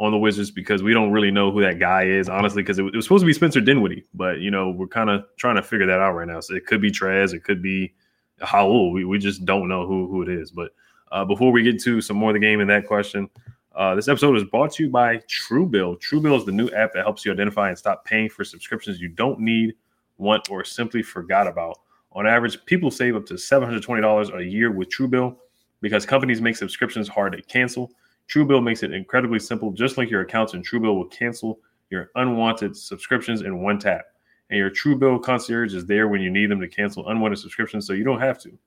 on 0.04 0.12
the 0.12 0.18
Wizards 0.18 0.52
because 0.52 0.84
we 0.84 0.94
don't 0.94 1.12
really 1.12 1.32
know 1.32 1.50
who 1.50 1.62
that 1.62 1.80
guy 1.80 2.04
is, 2.04 2.28
honestly, 2.28 2.62
because 2.62 2.78
it, 2.78 2.84
it, 2.86 2.96
was 2.96 3.06
supposed 3.06 3.22
to 3.22 3.26
be 3.26 3.34
Spencer 3.34 3.62
Dinwiddie, 3.62 4.04
but 4.14 4.40
you 4.40 4.52
know 4.52 4.70
we're 4.70 4.88
kind 4.88 5.10
of 5.10 5.24
trying 5.38 5.56
to 5.56 5.64
figure 5.64 5.88
that 5.88 6.00
out 6.00 6.14
right 6.14 6.28
now. 6.28 6.42
So 6.42 6.56
it 6.56 6.66
could 6.66 6.82
be 6.82 6.92
Trez, 6.92 7.34
it 7.34 7.44
could 7.44 7.62
be 7.62 7.94
Raul. 8.42 8.92
We 8.92 9.06
we 9.06 9.18
just 9.18 9.46
don't 9.46 9.70
know 9.70 9.88
who 9.88 10.08
who 10.08 10.22
it 10.22 10.30
is. 10.30 10.52
But 10.52 10.72
uh, 11.12 11.24
before 11.24 11.52
we 11.52 11.64
get 11.64 11.82
to 11.84 12.02
some 12.02 12.18
more 12.18 12.32
of 12.32 12.34
the 12.34 12.40
game 12.40 12.60
and 12.60 12.70
that 12.70 12.86
question, 12.86 13.30
uh, 13.76 13.96
this 13.96 14.08
episode 14.10 14.36
is 14.36 14.44
brought 14.44 14.74
to 14.74 14.84
you 14.84 14.90
by 14.90 15.18
Truebill. 15.20 16.02
Truebill 16.02 16.38
is 16.38 16.46
the 16.46 16.52
new 16.52 16.70
app 16.72 16.92
that 16.94 17.04
helps 17.04 17.26
you 17.26 17.32
identify 17.32 17.70
and 17.70 17.78
stop 17.78 18.04
paying 18.04 18.30
for 18.30 18.44
subscriptions 18.44 19.00
you 19.00 19.08
don't 19.08 19.40
need, 19.40 19.74
want, 20.18 20.50
or 20.50 20.66
simply 20.66 21.02
forgot 21.02 21.48
about. 21.48 21.80
On 22.12 22.28
average, 22.28 22.64
people 22.66 22.92
save 22.92 23.16
up 23.16 23.26
to 23.28 23.36
$720 23.36 24.38
a 24.38 24.44
year 24.44 24.72
with 24.72 24.90
Truebill 24.90 25.38
because 25.82 26.06
companies 26.06 26.42
make 26.42 26.56
subscriptions 26.56 27.08
hard 27.08 27.34
to 27.34 27.42
cancel. 27.42 27.92
Truebill 28.30 28.64
makes 28.64 28.84
it 28.84 28.94
incredibly 28.94 29.40
simple. 29.40 29.72
Just 29.72 29.98
link 29.98 30.10
your 30.10 30.22
accounts, 30.22 30.54
and 30.54 30.68
Truebill 30.68 30.96
will 30.96 31.08
cancel 31.08 31.60
your 31.90 32.10
unwanted 32.16 32.76
subscriptions 32.76 33.42
in 33.42 33.62
one 33.62 33.80
tap. 33.80 34.06
And 34.50 34.58
your 34.58 34.70
Truebill 34.70 35.24
concierge 35.24 35.74
is 35.74 35.86
there 35.86 36.08
when 36.08 36.22
you 36.22 36.30
need 36.30 36.50
them 36.50 36.60
to 36.60 36.68
cancel 36.68 37.10
unwanted 37.10 37.40
subscriptions, 37.40 37.88
so 37.88 37.94
you 37.94 38.04
don't 38.04 38.22
have 38.22 38.40
to. 38.40 38.58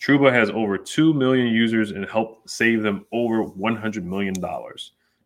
Truebill 0.00 0.32
has 0.32 0.50
over 0.50 0.76
2 0.76 1.14
million 1.14 1.46
users 1.46 1.92
and 1.92 2.04
helped 2.08 2.48
save 2.50 2.82
them 2.82 3.06
over 3.12 3.44
$100 3.44 4.02
million. 4.02 4.34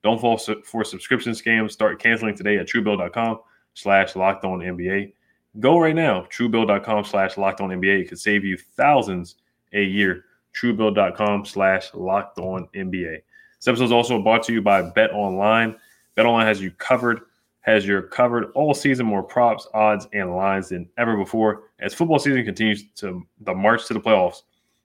Don't 0.04 0.20
fall 0.20 0.38
for 0.38 0.84
subscription 0.84 1.32
scams. 1.32 1.72
Start 1.72 2.00
canceling 2.00 2.37
today 2.37 2.58
at 2.58 2.68
truebill.com 2.68 3.40
slash 3.75 4.14
locked 4.14 4.44
on 4.44 4.60
NBA. 4.60 5.12
Go 5.58 5.78
right 5.78 5.94
now, 5.94 6.22
truebill.com 6.30 7.04
slash 7.04 7.37
locked 7.37 7.60
on 7.60 7.70
NBA. 7.70 8.02
It 8.02 8.08
could 8.08 8.20
save 8.20 8.44
you 8.44 8.56
thousands 8.56 9.37
a 9.72 9.82
year. 9.82 10.25
Truebill.com 10.54 11.44
slash 11.44 11.92
locked 11.94 12.38
on 12.38 12.68
NBA. 12.75 13.22
This 13.58 13.66
episode 13.66 13.86
is 13.86 13.92
also 13.92 14.22
brought 14.22 14.44
to 14.44 14.52
you 14.52 14.62
by 14.62 14.82
Bet 14.82 15.10
Online. 15.12 15.74
Bet 16.14 16.26
Online 16.26 16.46
has 16.46 16.60
you 16.60 16.70
covered 16.72 17.22
has 17.62 17.84
your 17.84 18.02
covered 18.02 18.52
all 18.54 18.72
season 18.72 19.04
more 19.04 19.22
props, 19.22 19.66
odds, 19.74 20.06
and 20.12 20.34
lines 20.36 20.68
than 20.68 20.88
ever 20.96 21.16
before. 21.16 21.64
As 21.80 21.92
football 21.92 22.20
season 22.20 22.44
continues 22.44 22.84
to 22.96 23.26
the 23.40 23.52
march 23.52 23.86
to 23.86 23.94
the 23.94 24.00
playoffs, 24.00 24.42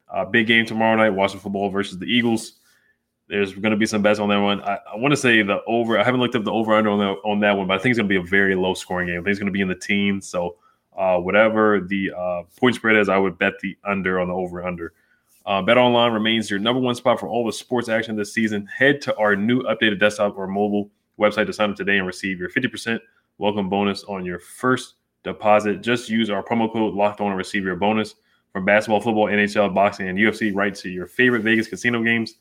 uh, 0.09 0.25
big 0.25 0.47
game 0.47 0.65
tomorrow 0.65 0.97
night, 0.97 1.11
Washington 1.11 1.43
football 1.43 1.69
versus 1.69 1.99
the 1.99 2.07
Eagles. 2.07 2.53
There's 3.29 3.53
going 3.53 3.71
to 3.71 3.77
be 3.77 3.85
some 3.85 4.01
bets 4.01 4.19
on 4.19 4.27
that 4.29 4.37
one. 4.37 4.61
I, 4.61 4.79
I 4.91 4.95
want 4.97 5.11
to 5.11 5.17
say 5.17 5.43
the 5.43 5.63
over. 5.67 5.99
I 5.99 6.03
haven't 6.03 6.19
looked 6.19 6.35
up 6.35 6.43
the 6.43 6.51
over 6.51 6.73
under 6.73 6.89
on 6.89 6.99
on 6.99 7.39
that 7.41 7.55
one, 7.55 7.67
but 7.67 7.75
I 7.75 7.77
think 7.77 7.91
it's 7.91 7.99
going 7.99 8.09
to 8.09 8.21
be 8.21 8.27
a 8.27 8.29
very 8.29 8.55
low 8.55 8.73
scoring 8.73 9.07
game. 9.07 9.19
I 9.19 9.23
think 9.23 9.29
it's 9.29 9.39
going 9.39 9.47
to 9.47 9.53
be 9.53 9.61
in 9.61 9.67
the 9.67 9.75
teens. 9.75 10.27
So 10.27 10.55
uh, 10.97 11.19
whatever 11.19 11.79
the 11.79 12.11
uh, 12.11 12.43
point 12.59 12.75
spread 12.75 12.95
is, 12.95 13.07
I 13.07 13.17
would 13.17 13.37
bet 13.37 13.53
the 13.61 13.77
under 13.85 14.19
on 14.19 14.29
the 14.29 14.33
over 14.33 14.63
under. 14.63 14.93
Uh, 15.45 15.61
Bet 15.61 15.77
Online 15.77 16.13
remains 16.13 16.49
your 16.49 16.59
number 16.59 16.79
one 16.79 16.95
spot 16.95 17.19
for 17.19 17.27
all 17.27 17.45
the 17.45 17.51
sports 17.51 17.89
action 17.89 18.15
this 18.15 18.33
season. 18.33 18.65
Head 18.67 19.01
to 19.01 19.15
our 19.17 19.35
new 19.35 19.61
updated 19.63 19.99
desktop 19.99 20.37
or 20.37 20.47
mobile 20.47 20.89
website 21.19 21.47
to 21.47 21.53
sign 21.53 21.71
up 21.71 21.75
today 21.75 21.97
and 21.97 22.07
receive 22.07 22.39
your 22.39 22.49
50% 22.49 22.99
welcome 23.39 23.69
bonus 23.69 24.03
on 24.05 24.23
your 24.23 24.39
first 24.39 24.95
deposit. 25.23 25.81
Just 25.81 26.09
use 26.09 26.29
our 26.29 26.43
promo 26.43 26.71
code 26.71 26.93
locked 26.93 27.19
on 27.19 27.27
and 27.27 27.37
receive 27.37 27.63
your 27.63 27.75
bonus 27.75 28.15
from 28.53 28.63
basketball, 28.63 29.01
football, 29.01 29.27
NHL, 29.27 29.73
boxing, 29.73 30.07
and 30.07 30.17
UFC 30.17 30.55
right 30.55 30.73
to 30.75 30.89
your 30.89 31.07
favorite 31.07 31.41
Vegas 31.41 31.67
casino 31.67 32.01
games. 32.03 32.35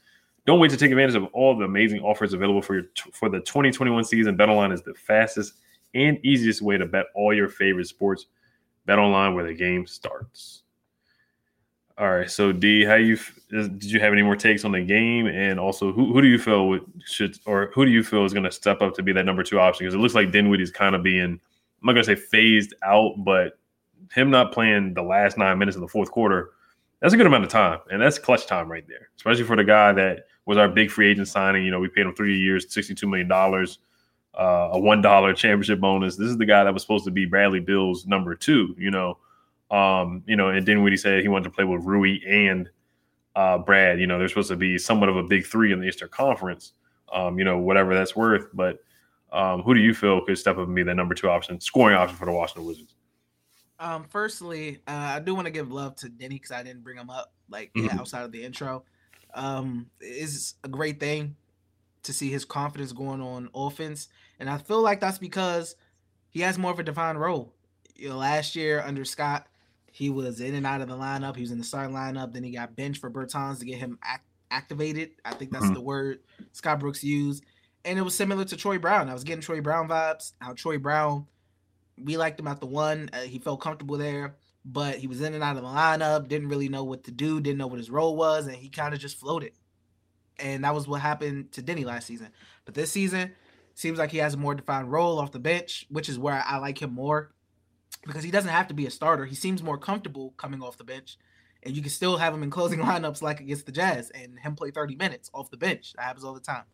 Don't 0.47 0.61
wait 0.61 0.71
to 0.71 0.76
take 0.76 0.90
advantage 0.90 1.14
of 1.16 1.25
all 1.32 1.56
the 1.56 1.64
amazing 1.64 2.00
offers 2.00 2.35
available 2.35 2.62
for 2.62 2.75
your 2.75 2.85
for 3.12 3.28
the 3.28 3.40
2021 3.40 4.04
season. 4.04 4.37
BetOnline 4.37 4.73
is 4.73 4.82
the 4.82 4.94
fastest 4.94 5.54
and 5.94 6.18
easiest 6.25 6.62
way 6.62 6.76
to 6.76 6.87
bet 6.87 7.06
all 7.14 7.35
your 7.35 7.49
favorite 7.49 7.87
sports. 7.87 8.26
BetOnline, 8.88 9.35
where 9.35 9.44
the 9.44 9.54
game 9.54 9.87
starts. 9.87 10.62
All 11.99 12.11
right, 12.11 12.30
so 12.30 12.52
D, 12.52 12.84
how 12.84 12.94
you 12.94 13.18
did 13.50 13.84
you 13.84 14.00
have 14.00 14.12
any 14.12 14.22
more 14.22 14.34
takes 14.34 14.64
on 14.64 14.72
the 14.72 14.80
game, 14.80 15.26
and 15.26 15.61
also 15.61 15.92
who, 15.92 16.12
who 16.12 16.22
do 16.22 16.28
you 16.28 16.38
feel 16.38 16.68
would, 16.68 16.84
should 17.04 17.38
or 17.44 17.70
who 17.75 17.84
do 17.84 17.90
you 17.90 18.02
feel 18.02 18.25
is 18.25 18.32
going 18.32 18.44
to 18.44 18.50
step 18.50 18.80
up 18.80 18.94
to 18.94 19.02
be 19.02 19.12
that 19.12 19.26
number 19.26 19.42
two 19.42 19.61
option? 19.61 19.84
Because 19.84 19.94
it 19.94 19.99
looks 19.99 20.14
like 20.14 20.32
Dinwiddie's 20.32 20.70
kind 20.70 20.94
of 20.94 21.02
being 21.02 21.38
I'm 21.82 21.87
not 21.87 21.92
going 21.94 22.04
to 22.04 22.16
say 22.16 22.20
phased 22.20 22.75
out, 22.84 23.14
but 23.18 23.58
him 24.14 24.30
not 24.30 24.52
playing 24.52 24.94
the 24.94 25.02
last 25.02 25.37
nine 25.37 25.58
minutes 25.58 25.76
of 25.76 25.80
the 25.80 25.88
fourth 25.88 26.11
quarter, 26.11 26.50
that's 27.00 27.12
a 27.12 27.16
good 27.16 27.26
amount 27.26 27.44
of 27.44 27.50
time, 27.50 27.80
and 27.90 28.00
that's 28.00 28.18
clutch 28.18 28.46
time 28.46 28.70
right 28.70 28.87
there, 28.87 29.11
especially 29.16 29.44
for 29.44 29.56
the 29.56 29.64
guy 29.64 29.92
that 29.92 30.26
was 30.46 30.58
our 30.58 30.68
big 30.68 30.90
free 30.90 31.11
agent 31.11 31.26
signing. 31.26 31.64
You 31.64 31.72
know, 31.72 31.80
we 31.80 31.88
paid 31.88 32.06
him 32.06 32.14
three 32.14 32.38
years, 32.38 32.66
$62 32.66 33.02
million, 33.08 33.30
uh, 33.32 34.70
a 34.72 34.80
$1 34.80 35.37
championship 35.37 35.80
bonus. 35.80 36.16
This 36.16 36.28
is 36.28 36.38
the 36.38 36.46
guy 36.46 36.62
that 36.62 36.72
was 36.72 36.82
supposed 36.82 37.04
to 37.06 37.11
be 37.11 37.26
Bradley 37.26 37.61
Beal's 37.61 38.06
number 38.06 38.37
two, 38.37 38.75
you 38.78 38.90
know. 38.92 39.18
Um, 39.73 40.23
you 40.26 40.37
know, 40.37 40.49
and 40.49 40.64
Dinwiddie 40.67 40.99
said 40.99 41.23
he 41.23 41.29
wanted 41.29 41.45
to 41.45 41.50
play 41.50 41.64
with 41.64 41.83
Rui 41.85 42.19
and 42.26 42.69
uh, 43.35 43.59
Brad. 43.59 43.99
You 43.99 44.07
know, 44.07 44.19
they're 44.19 44.29
supposed 44.29 44.50
to 44.50 44.57
be 44.57 44.76
somewhat 44.79 45.09
of 45.09 45.17
a 45.17 45.23
big 45.23 45.47
three 45.47 45.73
in 45.73 45.81
the 45.81 45.87
Eastern 45.87 46.11
Conference, 46.11 46.75
um, 47.12 47.38
you 47.38 47.45
know, 47.45 47.59
whatever 47.59 47.95
that's 47.95 48.14
worth. 48.14 48.49
But 48.52 48.81
um, 49.33 49.62
who 49.62 49.73
do 49.75 49.81
you 49.81 49.95
feel 49.95 50.21
could 50.25 50.37
step 50.37 50.59
up 50.59 50.67
and 50.67 50.75
be 50.76 50.83
the 50.83 50.95
number 50.95 51.14
two 51.14 51.31
option, 51.31 51.59
scoring 51.59 51.97
option 51.97 52.17
for 52.19 52.26
the 52.26 52.33
Washington 52.33 52.67
Wizards? 52.67 52.95
Um, 53.79 54.05
firstly, 54.05 54.79
uh, 54.87 54.91
I 55.17 55.21
do 55.21 55.35
want 55.35 55.47
to 55.47 55.50
give 55.50 55.73
love 55.73 55.97
to 55.97 56.07
Deni 56.09 56.29
because 56.29 56.52
I 56.52 56.62
didn't 56.62 56.85
bring 56.85 56.99
him 56.99 57.11
up 57.11 57.33
like 57.49 57.73
Mhm. 57.75 57.87
yeah, 57.87 57.99
outside 57.99 58.23
of 58.25 58.31
the 58.31 58.45
intro. 58.45 58.85
Um, 59.35 59.91
it's 60.00 60.55
a 60.62 60.69
great 60.69 61.00
thing 61.00 61.37
to 62.02 62.12
see 62.12 62.31
his 62.31 62.45
confidence 62.45 62.93
going 62.93 63.23
on 63.23 63.49
offense, 63.55 64.09
and 64.38 64.50
I 64.50 64.59
feel 64.59 64.83
like 64.83 65.00
that's 65.00 65.19
because 65.19 65.76
he 66.29 66.41
has 66.41 66.59
more 66.59 66.71
of 66.71 66.79
a 66.79 66.83
defined 66.83 67.19
role. 67.19 67.55
You 67.97 68.11
know, 68.11 68.19
last 68.19 68.55
year 68.55 68.83
under 68.83 69.05
Scott, 69.05 69.47
he 69.92 70.08
was 70.11 70.40
in 70.40 70.54
and 70.54 70.66
out 70.66 70.80
of 70.80 70.88
the 70.88 70.96
lineup. 70.96 71.37
He 71.37 71.42
was 71.42 71.50
in 71.50 71.58
the 71.58 71.64
starting 71.64 71.94
lineup. 71.94 72.32
Then 72.32 72.42
he 72.42 72.50
got 72.50 72.75
benched 72.75 73.00
for 73.00 73.11
Bertans 73.11 73.58
to 73.58 73.66
get 73.66 73.78
him 73.78 73.99
act- 74.02 74.26
activated. 74.50 75.11
I 75.25 75.34
think 75.34 75.52
that's 75.52 75.66
Mhm. 75.66 75.75
the 75.75 75.80
word 75.82 76.20
Scott 76.52 76.80
Brooks 76.80 77.04
used. 77.04 77.44
And 77.84 77.99
it 77.99 78.02
was 78.02 78.14
similar 78.14 78.44
to 78.46 78.56
Troy 78.56 78.78
Brown. 78.78 79.08
I 79.11 79.12
was 79.12 79.22
getting 79.22 79.42
Troy 79.42 79.61
Brown 79.61 79.88
vibes. 79.88 80.32
How 80.40 80.54
Troy 80.54 80.78
Brown, 80.78 81.26
we 81.99 82.16
liked 82.16 82.40
him 82.40 82.49
at 82.49 82.58
the 82.61 82.66
one. 82.66 83.11
Uh, 83.12 83.20
he 83.20 83.38
felt 83.38 83.61
comfortable 83.61 83.99
there, 83.99 84.37
but 84.64 84.96
he 84.96 85.06
was 85.06 85.20
in 85.20 85.34
and 85.34 85.42
out 85.44 85.56
of 85.56 85.62
the 85.62 85.68
lineup. 85.68 86.26
Didn't 86.28 86.49
really 86.49 86.68
know 86.70 86.84
what 86.84 87.04
to 87.04 87.11
do. 87.11 87.40
Didn't 87.40 87.58
know 87.58 87.66
what 87.66 87.78
his 87.78 87.90
role 87.90 88.16
was, 88.16 88.46
and 88.46 88.56
he 88.56 88.70
kind 88.70 88.94
of 88.94 89.00
just 89.00 89.18
floated. 89.18 89.52
And 90.38 90.64
that 90.64 90.75
was 90.75 90.88
what 90.88 91.02
happened 91.02 91.52
to 91.52 91.62
Deni 91.62 91.84
last 91.84 92.06
season. 92.06 92.28
But 92.64 92.75
this 92.75 92.90
season, 92.90 93.32
seems 93.75 93.99
like 93.99 94.11
he 94.11 94.18
has 94.18 94.34
a 94.34 94.38
more 94.38 94.54
defined 94.54 94.90
role 94.90 95.18
off 95.18 95.32
the 95.32 95.38
bench, 95.38 95.87
which 95.90 96.08
is 96.08 96.18
where 96.18 96.42
I 96.46 96.58
like 96.58 96.80
him 96.80 96.94
more 96.94 97.32
because 98.06 98.25
he 98.25 98.30
doesn't 98.30 98.50
have 98.50 98.68
to 98.68 98.75
be 98.75 98.87
a 98.87 98.90
starter. 98.90 99.25
He 99.26 99.35
seems 99.35 99.62
more 99.62 99.78
comfortable 99.78 100.35
coming 100.37 100.62
off 100.62 100.76
the 100.76 100.85
bench, 100.85 101.18
and 101.62 101.75
you 101.76 101.82
can 101.82 101.90
still 101.90 102.16
have 102.16 102.35
him 102.35 102.42
in 102.42 102.50
closing 102.50 102.80
lineups 102.85 103.23
like 103.23 103.40
against 103.40 103.66
the 103.66 103.73
Jazz 103.73 104.11
and 104.11 104.38
him 104.38 104.54
play 104.54 104.71
30 104.71 104.97
minutes 104.97 105.30
off 105.32 105.50
the 105.50 105.56
bench. 105.56 105.92
That 105.94 106.04
happens 106.04 106.25
all 106.25 106.35
the 106.35 106.40
time. 106.40 106.64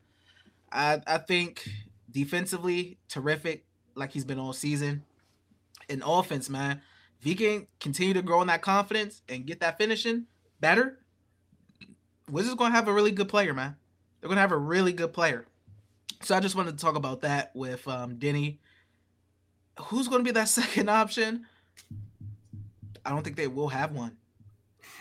I, 0.71 1.01
I 1.07 1.19
think 1.19 1.69
defensively, 2.11 2.99
terrific, 3.09 3.65
like 3.95 4.13
he's 4.13 4.25
been 4.25 4.39
all 4.39 4.53
season. 4.53 5.05
In 5.89 6.03
offense, 6.03 6.51
man, 6.51 6.83
if 7.19 7.25
he 7.25 7.35
can 7.35 7.67
continue 7.81 8.15
to 8.15 8.23
grow 8.23 8.43
in 8.43 8.49
that 8.49 8.63
confidence 8.63 9.23
and 9.29 9.47
get 9.47 9.61
that 9.61 9.79
finishing 9.79 10.27
better, 10.61 10.99
Wizards 12.31 12.57
gonna 12.57 12.75
have 12.75 12.89
a 12.89 12.93
really 12.93 13.11
good 13.11 13.29
player, 13.29 13.55
man. 13.55 13.77
They're 14.21 14.29
gonna 14.29 14.41
have 14.41 14.53
a 14.53 14.59
really 14.59 14.93
good 14.93 15.13
player. 15.13 15.47
So 16.23 16.37
I 16.37 16.41
just 16.41 16.57
wanted 16.57 16.77
to 16.77 16.85
talk 16.85 16.97
about 16.97 17.23
that 17.23 17.53
with 17.55 17.87
um, 17.89 18.17
Deni. 18.17 18.59
Who's 19.81 20.09
going 20.09 20.21
to 20.21 20.25
be 20.25 20.33
that 20.33 20.49
second 20.49 20.89
option? 20.89 21.47
I 23.05 23.11
don't 23.11 23.23
think 23.23 23.37
they 23.37 23.47
will 23.47 23.69
have 23.69 23.93
one. 23.93 24.17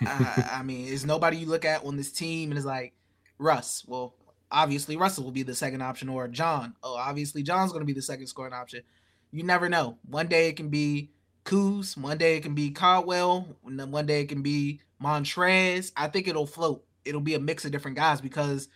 I, 0.01 0.49
I 0.59 0.63
mean, 0.63 0.87
is 0.87 1.05
nobody 1.05 1.37
you 1.37 1.47
look 1.47 1.65
at 1.65 1.83
on 1.83 1.97
this 1.97 2.11
team 2.11 2.51
and 2.51 2.57
is 2.57 2.65
like 2.65 2.93
Russ? 3.37 3.83
Well, 3.87 4.15
obviously 4.51 4.97
Russell 4.97 5.23
will 5.23 5.31
be 5.31 5.43
the 5.43 5.55
second 5.55 5.81
option, 5.81 6.09
or 6.09 6.27
John. 6.27 6.75
Oh, 6.83 6.95
obviously 6.95 7.43
John's 7.43 7.71
going 7.71 7.81
to 7.81 7.87
be 7.87 7.93
the 7.93 8.01
second 8.01 8.27
scoring 8.27 8.53
option. 8.53 8.83
You 9.31 9.43
never 9.43 9.67
know. 9.67 9.97
One 10.07 10.27
day 10.27 10.49
it 10.49 10.57
can 10.57 10.69
be 10.69 11.11
Coos. 11.43 11.95
one 11.95 12.17
day 12.17 12.37
it 12.37 12.43
can 12.43 12.55
be 12.55 12.71
Caldwell, 12.71 13.47
and 13.65 13.79
then 13.79 13.91
one 13.91 14.05
day 14.05 14.21
it 14.21 14.29
can 14.29 14.41
be 14.41 14.81
Montrez. 15.01 15.91
I 15.95 16.07
think 16.07 16.27
it'll 16.27 16.47
float. 16.47 16.83
It'll 17.03 17.21
be 17.21 17.35
a 17.35 17.39
mix 17.39 17.65
of 17.65 17.71
different 17.71 17.97
guys 17.97 18.21
because 18.21 18.67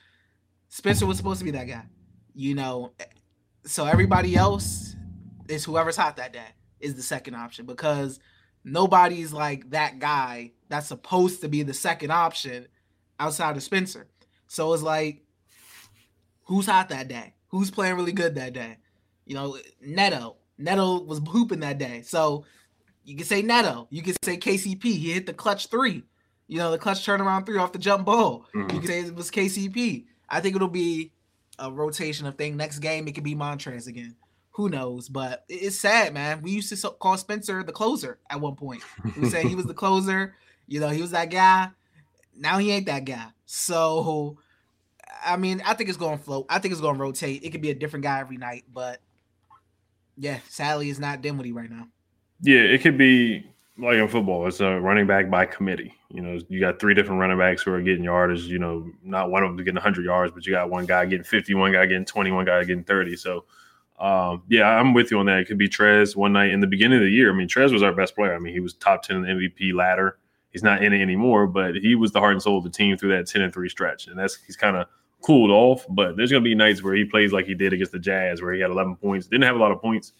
Spencer 0.70 1.05
was 1.05 1.17
supposed 1.17 1.39
to 1.39 1.46
be 1.46 1.51
that 1.51 1.67
guy 1.67 1.84
you 2.34 2.55
know 2.55 2.91
so 3.65 3.86
everybody 3.86 4.36
else 4.36 4.96
is 5.48 5.65
whoever's 5.65 5.98
hot 5.98 6.17
that 6.17 6.33
day 6.33 6.48
is 6.79 6.95
the 6.95 7.01
second 7.01 7.36
option 7.36 7.65
because 7.65 8.19
nobody's 8.63 9.33
like 9.33 9.69
that 9.71 10.00
guy 10.00 10.51
that's 10.69 10.88
supposed 10.88 11.41
to 11.41 11.48
be 11.48 11.63
the 11.63 11.74
second 11.74 12.12
option 12.12 12.67
outside 13.19 13.57
of 13.57 13.63
Spencer. 13.63 14.07
So 14.48 14.74
it's 14.74 14.83
like 14.83 15.24
who's 16.43 16.65
hot 16.65 16.89
that 16.89 17.07
day? 17.07 17.33
Who's 17.50 17.71
playing 17.71 17.95
really 17.95 18.12
good 18.13 18.36
that 18.36 18.53
day? 18.53 18.77
You 19.25 19.36
know, 19.36 19.57
Neto. 19.81 20.38
Neto 20.57 21.01
was 21.01 21.21
hooping 21.27 21.60
that 21.62 21.77
day. 21.77 22.01
So 22.01 22.45
you 23.03 23.15
can 23.15 23.25
say 23.25 23.41
Neto. 23.41 23.88
You 23.89 24.01
can 24.01 24.15
say 24.24 24.38
KCP. 24.38 24.83
He 24.83 25.12
hit 25.12 25.25
the 25.25 25.33
clutch 25.33 25.67
three. 25.67 26.03
You 26.48 26.57
know, 26.57 26.71
the 26.71 26.77
clutch 26.77 27.05
turnaround 27.05 27.45
three 27.45 27.57
off 27.57 27.71
the 27.71 27.79
jump 27.79 28.05
ball. 28.05 28.45
Mhm. 28.53 28.74
You 28.74 28.79
can 28.79 28.88
say 28.88 29.00
it 29.01 29.15
was 29.15 29.31
KCP. 29.31 30.05
I 30.29 30.39
think 30.41 30.55
it'll 30.55 30.67
be 30.67 31.12
a 31.60 31.71
rotation 31.71 32.25
of 32.25 32.36
thing. 32.36 32.57
Next 32.57 32.79
game, 32.79 33.07
it 33.07 33.13
could 33.15 33.24
be 33.24 33.36
Montrez 33.36 33.88
again. 33.88 34.15
Who 34.51 34.70
knows? 34.70 35.08
But 35.10 35.46
it's 35.48 35.79
sad, 35.79 36.13
man. 36.13 36.41
We 36.41 36.51
used 36.51 36.70
to 36.70 36.77
so- 36.77 36.91
call 36.91 37.17
Spencer 37.17 37.63
the 37.63 37.72
closer 37.72 38.20
at 38.29 38.39
one 38.39 38.55
point. 38.55 38.84
We 39.17 39.29
said 39.29 39.46
he 39.46 39.55
was 39.55 39.65
the 39.65 39.74
closer. 39.75 40.36
You 40.67 40.79
know, 40.79 40.89
he 40.89 41.01
was 41.01 41.12
that 41.12 41.29
guy. 41.29 41.70
Now 42.38 42.58
he 42.58 42.72
ain't 42.72 42.86
that 42.86 43.05
guy. 43.05 43.27
So, 43.46 44.38
I 45.25 45.38
mean, 45.38 45.62
I 45.65 45.74
think 45.74 45.89
it's 45.89 45.98
going 45.98 46.17
to 46.17 46.24
float. 46.24 46.46
I 46.50 46.60
think 46.60 46.72
it's 46.72 46.81
going 46.81 46.96
to 46.96 47.01
rotate. 47.01 47.43
It 47.43 47.51
could 47.51 47.62
be 47.62 47.70
a 47.70 47.75
different 47.75 48.03
guy 48.03 48.20
every 48.20 48.38
night. 48.38 48.65
But 48.74 49.00
yeah, 50.17 50.39
sadly, 50.50 50.89
it's 50.89 51.00
not 51.00 51.22
Dinwiddie 51.22 51.51
right 51.51 51.70
now. 51.70 51.88
Yeah, 52.41 52.62
it 52.62 52.81
could 52.81 52.98
be 52.98 53.46
like 53.77 53.96
in 53.96 54.08
football. 54.08 54.48
It's 54.48 54.60
a 54.60 54.79
running 54.79 55.08
back 55.08 55.29
by 55.29 55.46
committee. 55.46 55.93
You 56.10 56.22
know, 56.22 56.39
you 56.50 56.60
got 56.60 56.79
three 56.79 56.93
different 56.93 57.22
running 57.22 57.38
backs 57.38 57.63
who 57.63 57.72
are 57.74 57.81
getting 57.81 58.03
yardage. 58.03 58.43
You 58.43 58.60
know, 58.60 58.91
not 59.03 59.31
one 59.31 59.43
of 59.43 59.50
them 59.50 59.58
getting 59.58 59.75
100 59.75 60.05
yards, 60.05 60.34
but 60.34 60.46
you 60.46 60.53
got 60.53 60.70
one 60.70 60.86
guy 60.86 61.05
getting 61.05 61.24
50, 61.24 61.53
one 61.55 61.72
guy 61.72 61.86
getting 61.86 62.05
20, 62.05 62.31
one 62.31 62.46
guy 62.46 62.63
getting 62.63 62.84
30. 62.84 63.15
So, 63.15 63.46
um, 64.01 64.41
yeah, 64.50 64.67
I'm 64.67 64.93
with 64.96 65.12
you 65.12 65.20
on 65.20 65.27
that. 65.27 65.39
It 65.39 65.48
could 65.48 65.60
be 65.60 65.70
Trez 65.70 66.15
one 66.15 66.34
night 66.34 66.50
in 66.50 66.60
the 66.60 66.67
beginning 66.67 66.98
of 66.98 67.03
the 67.03 67.12
year. 67.12 67.31
I 67.31 67.36
mean, 67.36 67.48
Trez 67.48 67.72
was 67.72 67.84
our 67.84 67.93
best 67.93 68.15
player. 68.15 68.34
I 68.34 68.39
mean, 68.39 68.51
he 68.51 68.60
was 68.60 68.74
top 68.74 69.03
10 69.03 69.17
in 69.17 69.22
the 69.22 69.27
MVP 69.27 69.75
ladder. 69.75 70.17
He's 70.50 70.63
not 70.63 70.84
in 70.84 70.91
it 70.91 71.01
anymore, 71.01 71.46
but 71.46 71.75
he 71.75 71.93
was 71.93 72.12
the 72.12 72.20
heart 72.20 72.34
and 72.34 72.41
soul 72.41 72.58
of 72.58 72.63
the 72.63 72.72
team 72.72 72.98
through 72.98 73.15
that 73.15 73.27
10 73.27 73.43
and 73.43 73.53
3 73.53 73.70
stretch. 73.70 74.08
And 74.08 74.17
that's 74.17 74.36
he's 74.36 74.58
kind 74.58 74.75
of 74.75 74.88
cooled 75.22 75.51
off. 75.51 75.86
But 75.88 76.17
there's 76.17 76.31
going 76.31 76.43
to 76.43 76.50
be 76.50 76.55
nights 76.55 76.81
where 76.81 76.96
he 76.96 77.05
plays 77.05 77.31
like 77.31 77.46
he 77.46 77.53
did 77.53 77.74
against 77.74 77.91
the 77.91 78.00
Jazz, 78.00 78.41
where 78.41 78.53
he 78.53 78.60
had 78.60 78.72
11 78.72 78.96
points. 78.96 79.27
Didn't 79.27 79.43
have 79.43 79.55
a 79.55 79.60
lot 79.60 79.72
of 79.72 79.79
points, 79.79 80.13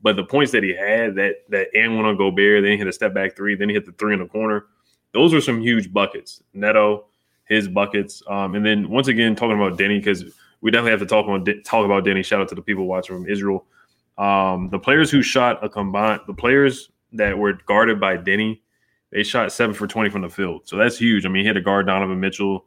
but 0.00 0.16
the 0.16 0.24
points 0.24 0.50
that 0.52 0.62
he 0.62 0.74
had, 0.74 1.14
that 1.16 1.44
that 1.50 1.68
and 1.74 1.96
one 1.96 2.06
on 2.06 2.16
Gobert, 2.16 2.62
then 2.62 2.72
he 2.72 2.78
hit 2.78 2.86
a 2.86 2.92
step 2.92 3.12
back 3.12 3.36
three, 3.36 3.54
then 3.54 3.68
he 3.68 3.74
hit 3.74 3.84
the 3.84 3.92
three 3.92 4.14
in 4.14 4.20
the 4.20 4.26
corner. 4.26 4.66
Those 5.12 5.34
are 5.34 5.40
some 5.40 5.60
huge 5.60 5.92
buckets. 5.92 6.42
Neto, 6.54 7.06
his 7.46 7.68
buckets, 7.68 8.22
um, 8.26 8.54
and 8.54 8.64
then 8.64 8.88
once 8.88 9.08
again 9.08 9.36
talking 9.36 9.56
about 9.56 9.78
Deni 9.78 9.98
because 9.98 10.24
we 10.60 10.70
definitely 10.70 10.92
have 10.92 11.00
to 11.00 11.06
talk 11.06 11.26
about 11.26 11.46
talk 11.64 11.84
about 11.84 12.04
Deni. 12.04 12.24
Shout 12.24 12.40
out 12.40 12.48
to 12.48 12.54
the 12.54 12.62
people 12.62 12.86
watching 12.86 13.16
from 13.16 13.28
Israel. 13.28 13.64
Um, 14.16 14.68
the 14.70 14.78
players 14.78 15.10
who 15.10 15.22
shot 15.22 15.64
a 15.64 15.68
combined, 15.68 16.22
the 16.26 16.34
players 16.34 16.90
that 17.12 17.38
were 17.38 17.54
guarded 17.66 18.00
by 18.00 18.16
Deni, 18.16 18.60
they 19.12 19.22
shot 19.22 19.52
seven 19.52 19.74
for 19.74 19.86
twenty 19.86 20.10
from 20.10 20.22
the 20.22 20.28
field, 20.28 20.62
so 20.64 20.76
that's 20.76 20.98
huge. 20.98 21.24
I 21.24 21.28
mean, 21.28 21.42
he 21.42 21.46
had 21.46 21.54
to 21.54 21.60
guard 21.60 21.86
Donovan 21.86 22.20
Mitchell. 22.20 22.64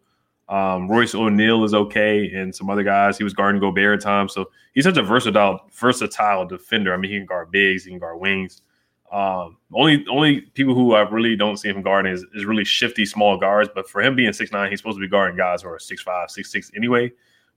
Um, 0.50 0.90
Royce 0.90 1.16
O'Neale 1.16 1.64
is 1.64 1.74
okay, 1.74 2.30
and 2.34 2.54
some 2.54 2.70
other 2.70 2.84
guys. 2.84 3.18
He 3.18 3.24
was 3.24 3.34
guarding 3.34 3.62
Gobert 3.62 4.00
at 4.00 4.04
times, 4.04 4.34
so 4.34 4.50
he's 4.74 4.84
such 4.84 4.98
a 4.98 5.04
versatile, 5.04 5.62
versatile 5.72 6.46
defender. 6.46 6.94
I 6.94 6.98
mean, 6.98 7.12
he 7.12 7.18
can 7.18 7.26
guard 7.26 7.52
bigs, 7.52 7.86
he 7.86 7.92
can 7.92 8.00
guard 8.00 8.20
wings. 8.20 8.62
Um, 9.12 9.58
only 9.74 10.06
only 10.10 10.42
people 10.42 10.74
who 10.74 10.94
I 10.94 11.02
really 11.02 11.36
don't 11.36 11.58
see 11.58 11.70
him 11.70 11.82
guarding 11.82 12.14
is, 12.14 12.26
is 12.34 12.46
really 12.46 12.64
shifty 12.64 13.06
small 13.06 13.38
guards. 13.38 13.70
But 13.74 13.90
for 13.90 14.02
him 14.02 14.16
being 14.16 14.32
six 14.34 14.52
nine, 14.52 14.70
he's 14.70 14.80
supposed 14.80 14.98
to 14.98 15.02
be 15.02 15.08
guarding 15.08 15.38
guys 15.38 15.62
who 15.62 15.70
are 15.70 15.80
six 15.80 16.02
five, 16.02 16.32
six 16.32 16.52
six 16.52 16.72
anyway. 16.76 17.12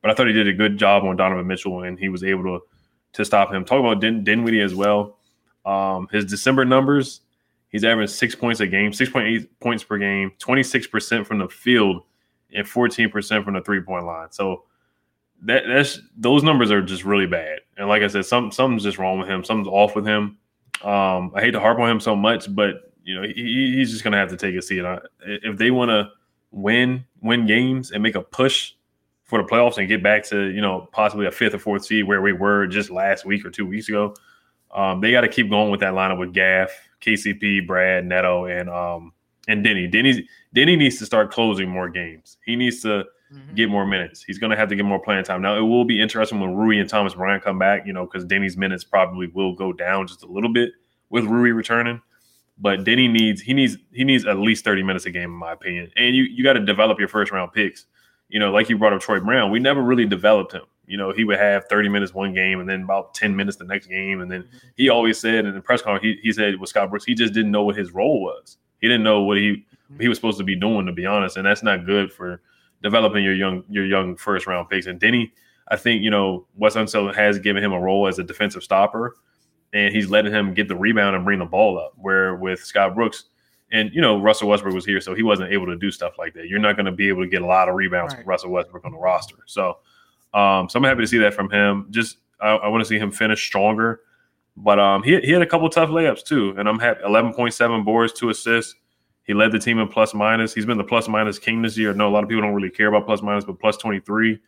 But 0.05 0.11
I 0.11 0.15
thought 0.15 0.27
he 0.27 0.35
did 0.35 0.49
a 0.49 0.53
good 0.53 0.77
job 0.77 1.03
on 1.05 1.17
Donovan 1.17 1.47
Mitchell, 1.47 1.85
and 1.85 1.99
he 1.99 2.11
was 2.11 2.23
able 2.23 2.43
to 2.43 2.61
to 3.15 3.25
stop 3.25 3.51
him. 3.51 3.65
Talk 3.65 3.81
about 3.81 4.03
Din- 4.03 4.23
Dinwiddie 4.23 4.61
as 4.61 4.75
well. 4.75 5.17
Um, 5.65 6.09
his 6.13 6.27
December 6.27 6.67
numbers, 6.67 7.23
he's 7.71 7.85
averaging 7.85 8.13
six 8.15 8.35
points 8.35 8.61
a 8.61 8.67
game, 8.67 8.93
six 8.93 9.11
point 9.11 9.29
eight 9.29 9.61
points 9.61 9.83
per 9.83 9.97
game, 9.97 10.33
twenty 10.39 10.63
six 10.63 10.87
percent 10.87 11.27
from 11.27 11.39
the 11.39 11.49
field 11.49 12.03
and 12.53 12.67
14% 12.67 13.45
from 13.45 13.55
the 13.55 13.63
three 13.63 13.81
point 13.81 14.05
line. 14.05 14.31
So 14.31 14.65
that 15.45 15.63
that's 15.67 15.99
those 16.19 16.43
numbers 16.43 16.71
are 16.71 16.83
just 16.83 17.07
really 17.07 17.27
bad. 17.27 17.61
And 17.79 17.89
like 17.89 18.03
I 18.03 18.09
said, 18.09 18.27
some 18.27 18.53
something's 18.53 18.83
just 18.83 18.99
wrong 18.99 19.19
with 19.19 19.31
him. 19.31 19.43
Something's 19.43 19.69
off 19.69 19.97
with 19.97 20.07
him. 20.07 20.37
Um, 20.83 21.33
I 21.35 21.41
hate 21.41 21.53
to 21.53 21.61
harp 21.61 21.79
on 21.79 21.89
him 21.89 22.01
so 22.01 22.15
much, 22.15 22.55
but 22.55 22.93
you 23.05 23.15
know 23.15 23.23
he, 23.23 23.77
he's 23.77 23.91
just 23.91 24.05
gonna 24.05 24.19
have 24.19 24.29
to 24.29 24.37
take 24.37 24.55
a 24.55 24.61
seat. 24.61 24.85
If 25.23 25.57
they 25.57 25.71
want 25.71 25.89
to 25.89 26.11
win 26.51 27.07
win 27.23 27.47
games 27.47 27.91
and 27.91 28.03
make 28.03 28.17
a 28.17 28.21
push 28.21 28.75
for 29.25 29.43
the 29.43 29.49
playoffs 29.49 29.79
and 29.79 29.89
get 29.89 30.03
back 30.03 30.23
to 30.25 30.47
you 30.51 30.61
know 30.61 30.89
possibly 30.93 31.27
a 31.27 31.31
fifth 31.31 31.55
or 31.55 31.59
fourth 31.59 31.85
seed 31.85 32.07
where 32.07 32.23
we 32.23 32.33
were 32.33 32.67
just 32.67 32.91
last 32.91 33.25
week 33.25 33.45
or 33.45 33.51
two 33.51 33.67
weeks 33.67 33.89
ago, 33.89 34.15
um, 34.73 35.01
they 35.01 35.11
got 35.11 35.23
to 35.23 35.29
keep 35.29 35.51
going 35.51 35.71
with 35.71 35.81
that 35.81 35.95
lineup 35.95 36.19
with 36.19 36.33
Gaff, 36.33 36.71
KCP, 37.01 37.67
Brad, 37.67 38.05
Neto, 38.05 38.47
and 38.47 38.69
um, 38.69 39.13
and 39.49 39.65
Deni. 39.65 39.93
Deni 39.93 40.25
Deni 40.55 40.77
needs 40.77 40.99
to 40.99 41.07
start 41.07 41.31
closing 41.31 41.69
more 41.69 41.89
games. 41.89 42.37
He 42.45 42.55
needs 42.55 42.83
to 42.83 43.05
mm-hmm. 43.33 43.55
get 43.55 43.71
more 43.71 43.87
minutes. 43.87 44.23
He's 44.23 44.39
going 44.39 44.51
to 44.51 44.57
have 44.57 44.69
to 44.69 44.77
get 44.77 44.85
more 44.85 45.01
playing 45.01 45.25
time. 45.25 45.43
Now 45.43 45.57
it 45.57 45.63
will 45.63 45.85
be 45.85 46.01
interesting 46.01 46.41
when 46.41 46.55
Rui 46.55 46.79
and 46.79 46.89
Thomas 46.89 47.15
Bryant 47.15 47.43
come 47.43 47.59
back. 47.59 47.87
You 47.87 47.93
know, 47.93 48.05
because 48.05 48.27
Deni's 48.27 48.57
minutes 48.57 48.85
probably 48.85 49.29
will 49.29 49.55
go 49.55 49.73
down 49.73 50.07
just 50.07 50.23
a 50.23 50.27
little 50.27 50.53
bit 50.53 50.73
with 51.11 51.25
Rui 51.25 51.51
returning. 51.51 52.01
But 52.59 52.85
Deni 52.85 53.11
needs 53.11 53.41
he 53.41 53.55
needs 53.55 53.79
he 53.93 54.05
needs 54.05 54.27
at 54.27 54.39
least 54.39 54.65
thirty 54.65 54.83
minutes 54.83 55.07
a 55.07 55.11
game, 55.11 55.31
in 55.31 55.37
my 55.37 55.53
opinion. 55.53 55.91
And 55.97 56.15
you 56.15 56.25
you 56.25 56.45
got 56.45 56.53
to 56.55 56.61
develop 56.61 56.99
your 56.99 57.09
first 57.09 57.33
round 57.33 57.53
picks. 57.53 57.87
You 58.29 58.41
know, 58.41 58.51
like 58.51 58.69
you 58.69 58.79
brought 58.79 58.93
up 58.93 59.01
Troy 59.01 59.21
Brown, 59.21 59.51
we 59.51 59.61
never 59.61 59.83
really 59.83 60.07
developed 60.07 60.53
him. 60.53 60.65
You 60.87 60.97
know, 60.97 61.13
he 61.13 61.25
would 61.25 61.39
have 61.39 61.65
30 61.69 61.89
minutes 61.89 62.13
one 62.13 62.35
game 62.35 62.61
and 62.61 62.69
then 62.69 62.83
about 62.83 63.15
10 63.15 63.35
minutes 63.35 63.57
the 63.57 63.65
next 63.65 63.87
game. 63.87 64.21
And 64.21 64.31
then 64.31 64.43
mm-hmm. 64.43 64.69
he 64.77 64.89
always 64.89 65.19
said 65.19 65.47
in 65.47 65.55
the 65.55 65.61
press 65.61 65.83
conference, 65.83 66.05
he, 66.05 66.21
he 66.23 66.33
said 66.33 66.61
with 66.61 66.69
Scott 66.69 66.91
Brooks, 66.91 67.05
he 67.05 67.15
just 67.15 67.33
didn't 67.33 67.53
know 67.53 67.63
what 67.63 67.77
his 67.77 67.93
role 67.93 68.21
was. 68.21 68.59
He 68.81 68.89
didn't 68.89 69.03
know 69.05 69.23
what 69.23 69.39
he 69.39 69.65
he 69.99 70.09
was 70.09 70.19
supposed 70.19 70.39
to 70.39 70.45
be 70.45 70.57
doing, 70.57 70.87
to 70.87 70.93
be 70.93 71.07
honest, 71.07 71.37
and 71.37 71.47
that's 71.47 71.63
not 71.63 71.87
good 71.87 72.13
for 72.13 72.41
developing 72.83 73.25
your 73.25 73.35
young 73.35 73.65
your 73.69 73.87
young 73.87 74.17
first 74.17 74.47
round 74.47 74.69
picks. 74.69 74.87
And 74.87 75.01
Deni, 75.01 75.31
I 75.69 75.77
think 75.77 76.03
you 76.03 76.11
know 76.11 76.47
Wes 76.57 76.75
Unseld 76.75 77.15
has 77.15 77.39
given 77.39 77.65
him 77.65 77.73
a 77.73 77.81
role 77.81 78.07
as 78.07 78.19
a 78.19 78.25
defensive 78.25 78.63
stopper, 78.63 79.17
and 79.73 79.95
he's 79.95 80.11
letting 80.11 80.33
him 80.33 80.53
get 80.53 80.69
the 80.69 80.77
rebound 80.77 81.17
and 81.17 81.25
bring 81.25 81.39
the 81.39 81.45
ball 81.45 81.79
up. 81.79 81.95
Where 81.97 82.35
with 82.37 82.61
Scott 82.61 82.95
Brooks. 82.95 83.25
And 83.73 83.91
you 83.93 84.01
know 84.01 84.21
Russell 84.21 84.49
Westbrook 84.49 84.75
was 84.75 84.85
here, 84.85 85.01
so 85.01 85.15
he 85.15 85.23
wasn't 85.23 85.53
able 85.53 85.67
to 85.67 85.77
do 85.77 85.91
stuff 85.91 86.15
like 86.19 86.35
that. 86.35 86.49
You're 86.49 86.61
not 86.61 86.77
going 86.77 86.87
to 86.87 86.93
be 86.93 87.09
able 87.09 87.23
to 87.23 87.29
get 87.29 87.43
a 87.43 87.47
lot 87.47 87.69
of 87.69 87.75
rebounds 87.75 88.13
right. 88.13 88.19
with 88.19 88.27
Russell 88.27 88.51
Westbrook 88.51 88.85
on 88.85 88.93
the 88.93 88.99
roster. 88.99 89.37
So, 89.47 89.79
um, 90.33 90.69
so 90.69 90.79
I'm 90.79 90.85
happy 90.85 91.01
to 91.01 91.07
see 91.07 91.19
that 91.19 91.35
from 91.35 91.51
him. 91.51 91.87
Just 91.91 92.19
I, 92.41 92.51
I 92.51 92.69
want 92.69 92.83
to 92.83 92.89
see 92.89 92.99
him 92.99 93.11
finish 93.11 93.45
stronger. 93.45 94.01
But 94.57 94.79
um, 94.79 95.03
he, 95.03 95.21
he 95.21 95.33
had 95.33 95.43
a 95.43 95.47
couple 95.47 95.69
tough 95.69 95.91
layups 95.91 96.25
too, 96.25 96.55
and 96.57 96.69
I'm 96.69 96.79
happy. 96.79 97.01
11.7 97.03 97.85
boards, 97.85 98.13
two 98.13 98.29
assists. 98.29 98.77
He 99.25 99.33
led 99.35 99.53
the 99.53 99.59
team 99.59 99.79
in 99.79 99.89
plus 99.89 100.15
minus. 100.15 100.55
He's 100.55 100.67
been 100.67 100.79
the 100.79 100.85
plus 100.85 101.09
minus 101.09 101.39
king 101.39 101.63
this 101.63 101.77
year. 101.77 101.93
No, 101.95 102.09
a 102.09 102.11
lot 102.13 102.23
of 102.23 102.29
people 102.29 102.43
don't 102.43 102.55
really 102.55 102.71
care 102.71 102.89
about 102.89 103.07
plus 103.07 103.23
minus, 103.23 103.45
but 103.45 103.59
plus 103.59 103.77
23, 103.79 104.39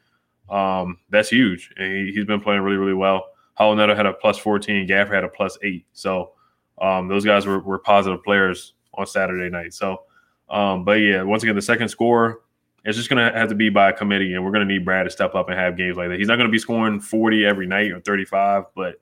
um, 0.51 0.99
that's 1.09 1.31
huge. 1.31 1.73
And 1.79 2.09
he, 2.09 2.17
has 2.17 2.27
been 2.27 2.41
playing 2.41 2.61
really, 2.61 2.77
really 2.77 2.95
well. 2.95 3.31
Neto 3.59 3.95
had 3.95 4.07
a 4.07 4.13
plus 4.13 4.39
14. 4.39 4.87
Gafford 4.87 5.15
had 5.15 5.25
a 5.25 5.29
plus 5.29 5.57
eight. 5.63 5.87
So 5.93 6.33
um, 6.81 7.09
those 7.09 7.25
guys 7.25 7.47
were, 7.47 7.59
were 7.61 7.79
positive 7.79 8.23
players 8.23 8.75
on 8.97 9.07
Saturday 9.07 9.51
night. 9.51 9.75
So, 9.75 10.03
um, 10.49 10.85
but 10.85 10.95
yeah, 10.95 11.23
once 11.23 11.43
again, 11.43 11.57
the 11.57 11.63
second 11.63 11.89
score, 11.89 12.41
it's 12.85 12.97
just 12.97 13.11
going 13.11 13.25
to 13.25 13.37
have 13.37 13.49
to 13.49 13.55
be 13.55 13.69
by 13.69 13.91
committee, 13.93 14.35
and 14.35 14.45
we're 14.45 14.53
going 14.53 14.67
to 14.67 14.73
need 14.73 14.85
Brad 14.85 15.07
to 15.07 15.11
step 15.11 15.35
up 15.35 15.49
and 15.49 15.59
have 15.59 15.77
games 15.77 15.97
like 15.97 16.09
that. 16.09 16.19
He's 16.19 16.29
not 16.29 16.37
going 16.37 16.49
to 16.49 16.53
be 16.53 16.59
scoring 16.59 17.01
40 17.01 17.45
every 17.45 17.67
night 17.67 17.91
or 17.91 18.01
35, 18.01 18.65
but 18.77 19.01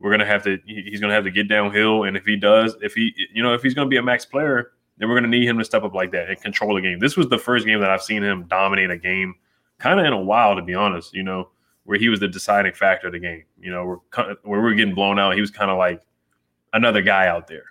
we're 0.00 0.10
going 0.10 0.20
to 0.20 0.26
have 0.26 0.42
to, 0.44 0.58
he's 0.64 1.00
going 1.00 1.10
to 1.10 1.14
have 1.14 1.24
to 1.24 1.30
get 1.30 1.48
downhill. 1.48 2.04
And 2.04 2.16
if 2.16 2.24
he 2.24 2.36
does, 2.36 2.76
if 2.80 2.94
he, 2.94 3.12
you 3.32 3.42
know, 3.42 3.52
if 3.52 3.62
he's 3.62 3.74
going 3.74 3.86
to 3.86 3.90
be 3.90 3.98
a 3.98 4.02
max 4.02 4.24
player, 4.24 4.72
then 4.96 5.08
we're 5.08 5.14
going 5.14 5.30
to 5.30 5.38
need 5.38 5.46
him 5.46 5.58
to 5.58 5.64
step 5.64 5.82
up 5.84 5.94
like 5.94 6.10
that 6.12 6.28
and 6.28 6.40
control 6.40 6.74
the 6.74 6.80
game. 6.80 6.98
This 6.98 7.16
was 7.16 7.28
the 7.28 7.38
first 7.38 7.66
game 7.66 7.80
that 7.80 7.90
I've 7.90 8.02
seen 8.02 8.22
him 8.22 8.44
dominate 8.48 8.90
a 8.90 8.96
game 8.96 9.34
kind 9.78 10.00
of 10.00 10.06
in 10.06 10.12
a 10.12 10.20
while, 10.20 10.56
to 10.56 10.62
be 10.62 10.74
honest, 10.74 11.14
you 11.14 11.22
know, 11.22 11.50
where 11.84 11.98
he 11.98 12.08
was 12.08 12.20
the 12.20 12.28
deciding 12.28 12.72
factor 12.72 13.08
of 13.08 13.12
the 13.12 13.18
game. 13.18 13.44
You 13.60 13.70
know, 13.70 13.84
we're, 13.84 14.36
where 14.42 14.60
we 14.60 14.72
are 14.72 14.74
getting 14.74 14.94
blown 14.94 15.18
out, 15.18 15.34
he 15.34 15.40
was 15.40 15.50
kind 15.50 15.70
of 15.70 15.78
like 15.78 16.02
another 16.72 17.02
guy 17.02 17.28
out 17.28 17.46
there. 17.46 17.64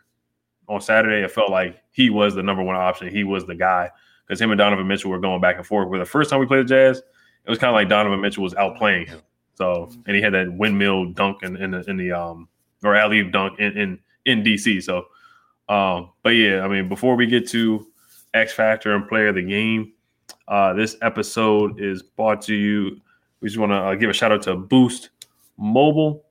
On 0.68 0.82
Saturday, 0.82 1.24
it 1.24 1.32
felt 1.32 1.50
like 1.50 1.82
he 1.92 2.10
was 2.10 2.36
the 2.36 2.44
number 2.44 2.62
one 2.62 2.76
option. 2.76 3.08
He 3.10 3.24
was 3.24 3.46
the 3.46 3.56
guy 3.56 3.90
because 4.26 4.42
him 4.42 4.52
and 4.52 4.58
Donovan 4.58 4.88
Mitchell 4.88 5.12
were 5.12 5.20
going 5.20 5.40
back 5.40 5.58
and 5.58 5.66
forth. 5.66 5.88
Where 5.88 6.00
the 6.00 6.06
first 6.06 6.30
time 6.30 6.40
we 6.40 6.46
played 6.46 6.66
the 6.66 6.70
Jazz, 6.70 6.98
it 6.98 7.50
was 7.50 7.58
kind 7.58 7.70
of 7.70 7.76
like 7.76 7.88
Donovan 7.88 8.20
Mitchell 8.20 8.44
was 8.44 8.54
outplaying 8.54 9.08
him. 9.08 9.22
So, 9.56 9.90
and 10.06 10.16
he 10.16 10.22
had 10.22 10.34
that 10.34 10.52
windmill 10.52 11.14
dunk 11.14 11.44
in, 11.44 11.56
in 11.58 11.72
the 11.72 11.90
in 11.90 11.98
the 11.98 12.12
um 12.12 12.50
or 12.84 12.96
alley 12.96 13.24
dunk 13.24 13.60
in, 13.60 13.78
in 13.78 14.00
in 14.26 14.44
DC. 14.44 14.84
So 14.84 15.06
um, 15.70 16.12
but 16.24 16.30
yeah, 16.30 16.62
I 16.62 16.68
mean, 16.68 16.88
before 16.88 17.16
we 17.16 17.26
get 17.26 17.48
to 17.50 17.88
X 18.34 18.54
Factor 18.54 18.96
and 18.96 19.08
Player 19.08 19.30
of 19.30 19.36
the 19.36 19.42
Game, 19.44 19.94
uh, 20.48 20.74
this 20.74 20.96
episode 21.02 21.80
is 21.80 22.02
brought 22.02 22.42
to 22.44 22.56
you. 22.56 23.02
We 23.42 23.50
just 23.50 23.60
want 23.60 23.72
to 23.72 23.76
uh, 23.76 23.96
give 23.96 24.10
a 24.10 24.14
shout 24.14 24.32
out 24.32 24.44
to 24.44 24.56
Boost 24.56 25.10
Mobile. 25.58 26.24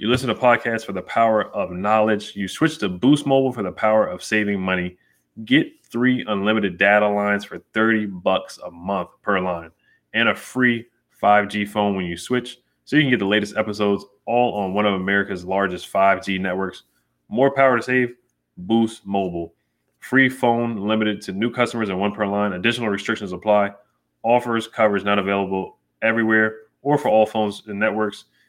You 0.00 0.08
listen 0.08 0.28
to 0.28 0.34
podcasts 0.36 0.86
for 0.86 0.92
the 0.92 1.02
power 1.02 1.46
of 1.46 1.72
knowledge. 1.72 2.36
You 2.36 2.46
switch 2.46 2.78
to 2.78 2.88
Boost 2.88 3.26
Mobile 3.26 3.52
for 3.52 3.64
the 3.64 3.72
power 3.72 4.06
of 4.06 4.22
saving 4.22 4.60
money. 4.60 4.96
Get 5.44 5.84
three 5.84 6.24
unlimited 6.28 6.78
data 6.78 7.08
lines 7.08 7.44
for 7.44 7.58
30 7.74 8.06
bucks 8.06 8.60
a 8.64 8.70
month 8.70 9.08
per 9.22 9.40
line 9.40 9.70
and 10.14 10.28
a 10.28 10.36
free 10.36 10.86
5G 11.20 11.68
phone 11.68 11.96
when 11.96 12.06
you 12.06 12.16
switch 12.16 12.58
so 12.84 12.94
you 12.94 13.02
can 13.02 13.10
get 13.10 13.18
the 13.18 13.26
latest 13.26 13.56
episodes 13.56 14.04
all 14.24 14.54
on 14.54 14.72
one 14.72 14.86
of 14.86 14.94
America's 14.94 15.44
largest 15.44 15.92
5G 15.92 16.40
networks. 16.40 16.84
More 17.28 17.52
power 17.52 17.76
to 17.76 17.82
save 17.82 18.14
Boost 18.56 19.04
Mobile. 19.04 19.52
Free 19.98 20.28
phone 20.28 20.76
limited 20.76 21.20
to 21.22 21.32
new 21.32 21.50
customers 21.50 21.88
and 21.88 21.98
one 21.98 22.12
per 22.12 22.24
line. 22.24 22.52
Additional 22.52 22.88
restrictions 22.88 23.32
apply. 23.32 23.72
Offers 24.22 24.68
coverage 24.68 25.02
not 25.02 25.18
available 25.18 25.78
everywhere 26.02 26.54
or 26.82 26.98
for 26.98 27.08
all 27.08 27.26
phones 27.26 27.64
and 27.66 27.80
networks. 27.80 28.26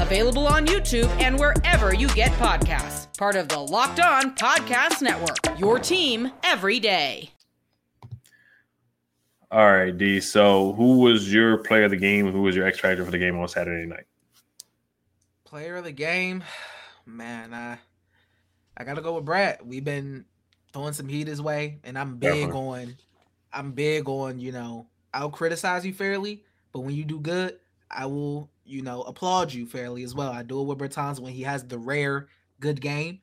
available 0.00 0.46
on 0.46 0.66
YouTube 0.66 1.08
and 1.20 1.38
wherever 1.38 1.94
you 1.94 2.08
get 2.08 2.32
podcasts. 2.32 3.16
Part 3.16 3.36
of 3.36 3.48
the 3.48 3.58
Locked 3.58 4.00
On 4.00 4.34
Podcast 4.34 5.02
Network, 5.02 5.58
your 5.58 5.78
team 5.78 6.30
every 6.42 6.80
day. 6.80 7.30
All 9.50 9.72
right, 9.72 9.96
D. 9.96 10.20
So, 10.20 10.72
who 10.72 10.98
was 10.98 11.32
your 11.32 11.58
player 11.58 11.84
of 11.84 11.90
the 11.90 11.96
game? 11.96 12.30
Who 12.30 12.42
was 12.42 12.56
your 12.56 12.66
X 12.66 12.80
factor 12.80 13.04
for 13.04 13.10
the 13.10 13.18
game 13.18 13.38
on 13.38 13.46
Saturday 13.46 13.86
night? 13.86 14.06
Player 15.44 15.76
of 15.76 15.84
the 15.84 15.92
game, 15.92 16.42
man. 17.06 17.54
I 17.54 17.78
I 18.76 18.84
gotta 18.84 19.00
go 19.00 19.14
with 19.14 19.24
Brad. 19.24 19.60
We've 19.64 19.84
been 19.84 20.24
throwing 20.72 20.92
some 20.92 21.08
heat 21.08 21.28
his 21.28 21.40
way, 21.40 21.78
and 21.84 21.96
I'm 21.96 22.16
big 22.16 22.48
Definitely. 22.48 22.82
on, 22.82 22.96
I'm 23.52 23.72
big 23.72 24.08
on, 24.08 24.40
you 24.40 24.50
know, 24.50 24.88
I'll 25.14 25.30
criticize 25.30 25.86
you 25.86 25.94
fairly, 25.94 26.42
but 26.72 26.80
when 26.80 26.94
you 26.96 27.04
do 27.04 27.20
good, 27.20 27.58
I 27.88 28.06
will, 28.06 28.50
you 28.64 28.82
know, 28.82 29.02
applaud 29.02 29.52
you 29.52 29.66
fairly 29.66 30.02
as 30.02 30.14
well. 30.14 30.32
I 30.32 30.42
do 30.42 30.60
it 30.60 30.64
with 30.64 30.78
Bertans 30.78 31.20
when 31.20 31.32
he 31.32 31.42
has 31.42 31.64
the 31.64 31.78
rare 31.78 32.28
good 32.60 32.80
game, 32.80 33.20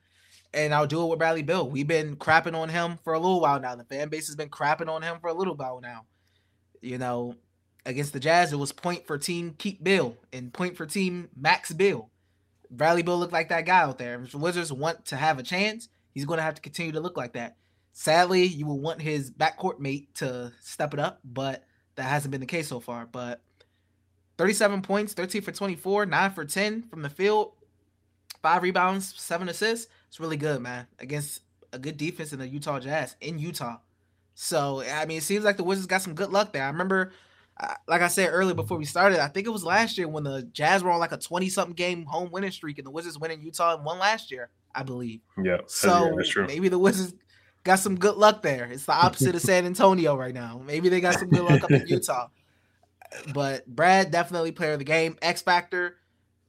and 0.53 0.73
I'll 0.73 0.87
do 0.87 1.03
it 1.03 1.07
with 1.07 1.19
Bradley 1.19 1.43
Beal. 1.43 1.69
We've 1.69 1.87
been 1.87 2.15
crapping 2.15 2.55
on 2.55 2.69
him 2.69 2.99
for 3.03 3.13
a 3.13 3.19
little 3.19 3.41
while 3.41 3.59
now. 3.59 3.75
The 3.75 3.83
fan 3.83 4.09
base 4.09 4.27
has 4.27 4.35
been 4.35 4.49
crapping 4.49 4.89
on 4.89 5.01
him 5.01 5.17
for 5.19 5.29
a 5.29 5.33
little 5.33 5.55
while 5.55 5.79
now. 5.81 6.05
You 6.81 6.97
know, 6.97 7.35
against 7.85 8.13
the 8.13 8.19
Jazz, 8.19 8.53
it 8.53 8.57
was 8.57 8.71
point 8.71 9.05
for 9.05 9.17
team 9.17 9.55
keep 9.57 9.83
Beal 9.83 10.17
and 10.33 10.53
point 10.53 10.77
for 10.77 10.85
team 10.85 11.29
max 11.35 11.71
Beal. 11.71 12.09
Bradley 12.69 13.03
Beal 13.03 13.19
looked 13.19 13.33
like 13.33 13.49
that 13.49 13.65
guy 13.65 13.81
out 13.81 13.97
there. 13.97 14.21
If 14.23 14.31
the 14.31 14.37
Wizards 14.37 14.71
want 14.71 15.05
to 15.05 15.17
have 15.17 15.39
a 15.39 15.43
chance, 15.43 15.89
He's 16.13 16.25
going 16.25 16.37
to 16.37 16.43
have 16.43 16.55
to 16.55 16.61
continue 16.61 16.91
to 16.93 16.99
look 16.99 17.17
like 17.17 17.33
that. 17.33 17.55
Sadly, 17.93 18.43
you 18.43 18.65
will 18.65 18.79
want 18.79 19.01
his 19.01 19.31
backcourt 19.31 19.79
mate 19.79 20.13
to 20.15 20.51
step 20.61 20.93
it 20.93 20.99
up, 20.99 21.19
but 21.23 21.65
that 21.95 22.03
hasn't 22.03 22.31
been 22.31 22.41
the 22.41 22.47
case 22.47 22.67
so 22.67 22.79
far. 22.79 23.05
But 23.05 23.41
37 24.41 24.81
points, 24.81 25.13
13 25.13 25.43
for 25.43 25.51
24, 25.51 26.07
9 26.07 26.31
for 26.31 26.43
10 26.43 26.81
from 26.89 27.03
the 27.03 27.09
field, 27.11 27.51
five 28.41 28.63
rebounds, 28.63 29.13
seven 29.15 29.47
assists. 29.49 29.85
It's 30.07 30.19
really 30.19 30.35
good, 30.35 30.59
man, 30.61 30.87
against 30.97 31.41
a 31.73 31.77
good 31.77 31.95
defense 31.95 32.33
in 32.33 32.39
the 32.39 32.47
Utah 32.47 32.79
Jazz 32.79 33.15
in 33.21 33.37
Utah. 33.37 33.77
So, 34.33 34.81
I 34.81 35.05
mean, 35.05 35.19
it 35.19 35.23
seems 35.23 35.45
like 35.45 35.57
the 35.57 35.63
Wizards 35.63 35.85
got 35.85 36.01
some 36.01 36.15
good 36.15 36.31
luck 36.31 36.53
there. 36.53 36.63
I 36.63 36.69
remember, 36.69 37.11
uh, 37.59 37.75
like 37.87 38.01
I 38.01 38.07
said 38.07 38.29
earlier 38.31 38.55
before 38.55 38.79
we 38.79 38.85
started, 38.85 39.19
I 39.19 39.27
think 39.27 39.45
it 39.45 39.51
was 39.51 39.63
last 39.63 39.95
year 39.95 40.07
when 40.07 40.23
the 40.23 40.41
Jazz 40.53 40.83
were 40.83 40.89
on 40.89 40.99
like 40.99 41.11
a 41.11 41.17
20 41.17 41.47
something 41.49 41.75
game 41.75 42.03
home 42.05 42.31
winning 42.31 42.49
streak 42.49 42.79
and 42.79 42.87
the 42.87 42.91
Wizards 42.91 43.19
went 43.19 43.33
in 43.33 43.43
Utah 43.43 43.75
and 43.75 43.85
won 43.85 43.99
last 43.99 44.31
year, 44.31 44.49
I 44.73 44.81
believe. 44.81 45.19
Yeah. 45.43 45.57
So, 45.67 46.17
maybe 46.47 46.67
the 46.67 46.79
Wizards 46.79 47.13
got 47.63 47.77
some 47.77 47.95
good 47.95 48.15
luck 48.15 48.41
there. 48.41 48.65
It's 48.71 48.85
the 48.85 48.93
opposite 48.93 49.35
of 49.35 49.41
San 49.43 49.67
Antonio 49.67 50.15
right 50.15 50.33
now. 50.33 50.59
Maybe 50.65 50.89
they 50.89 50.99
got 50.99 51.19
some 51.19 51.29
good 51.29 51.43
luck 51.43 51.63
up 51.63 51.69
in 51.69 51.85
Utah. 51.85 52.29
But 53.33 53.67
Brad 53.67 54.11
definitely 54.11 54.51
player 54.51 54.73
of 54.73 54.79
the 54.79 54.85
game. 54.85 55.17
X 55.21 55.41
Factor, 55.41 55.97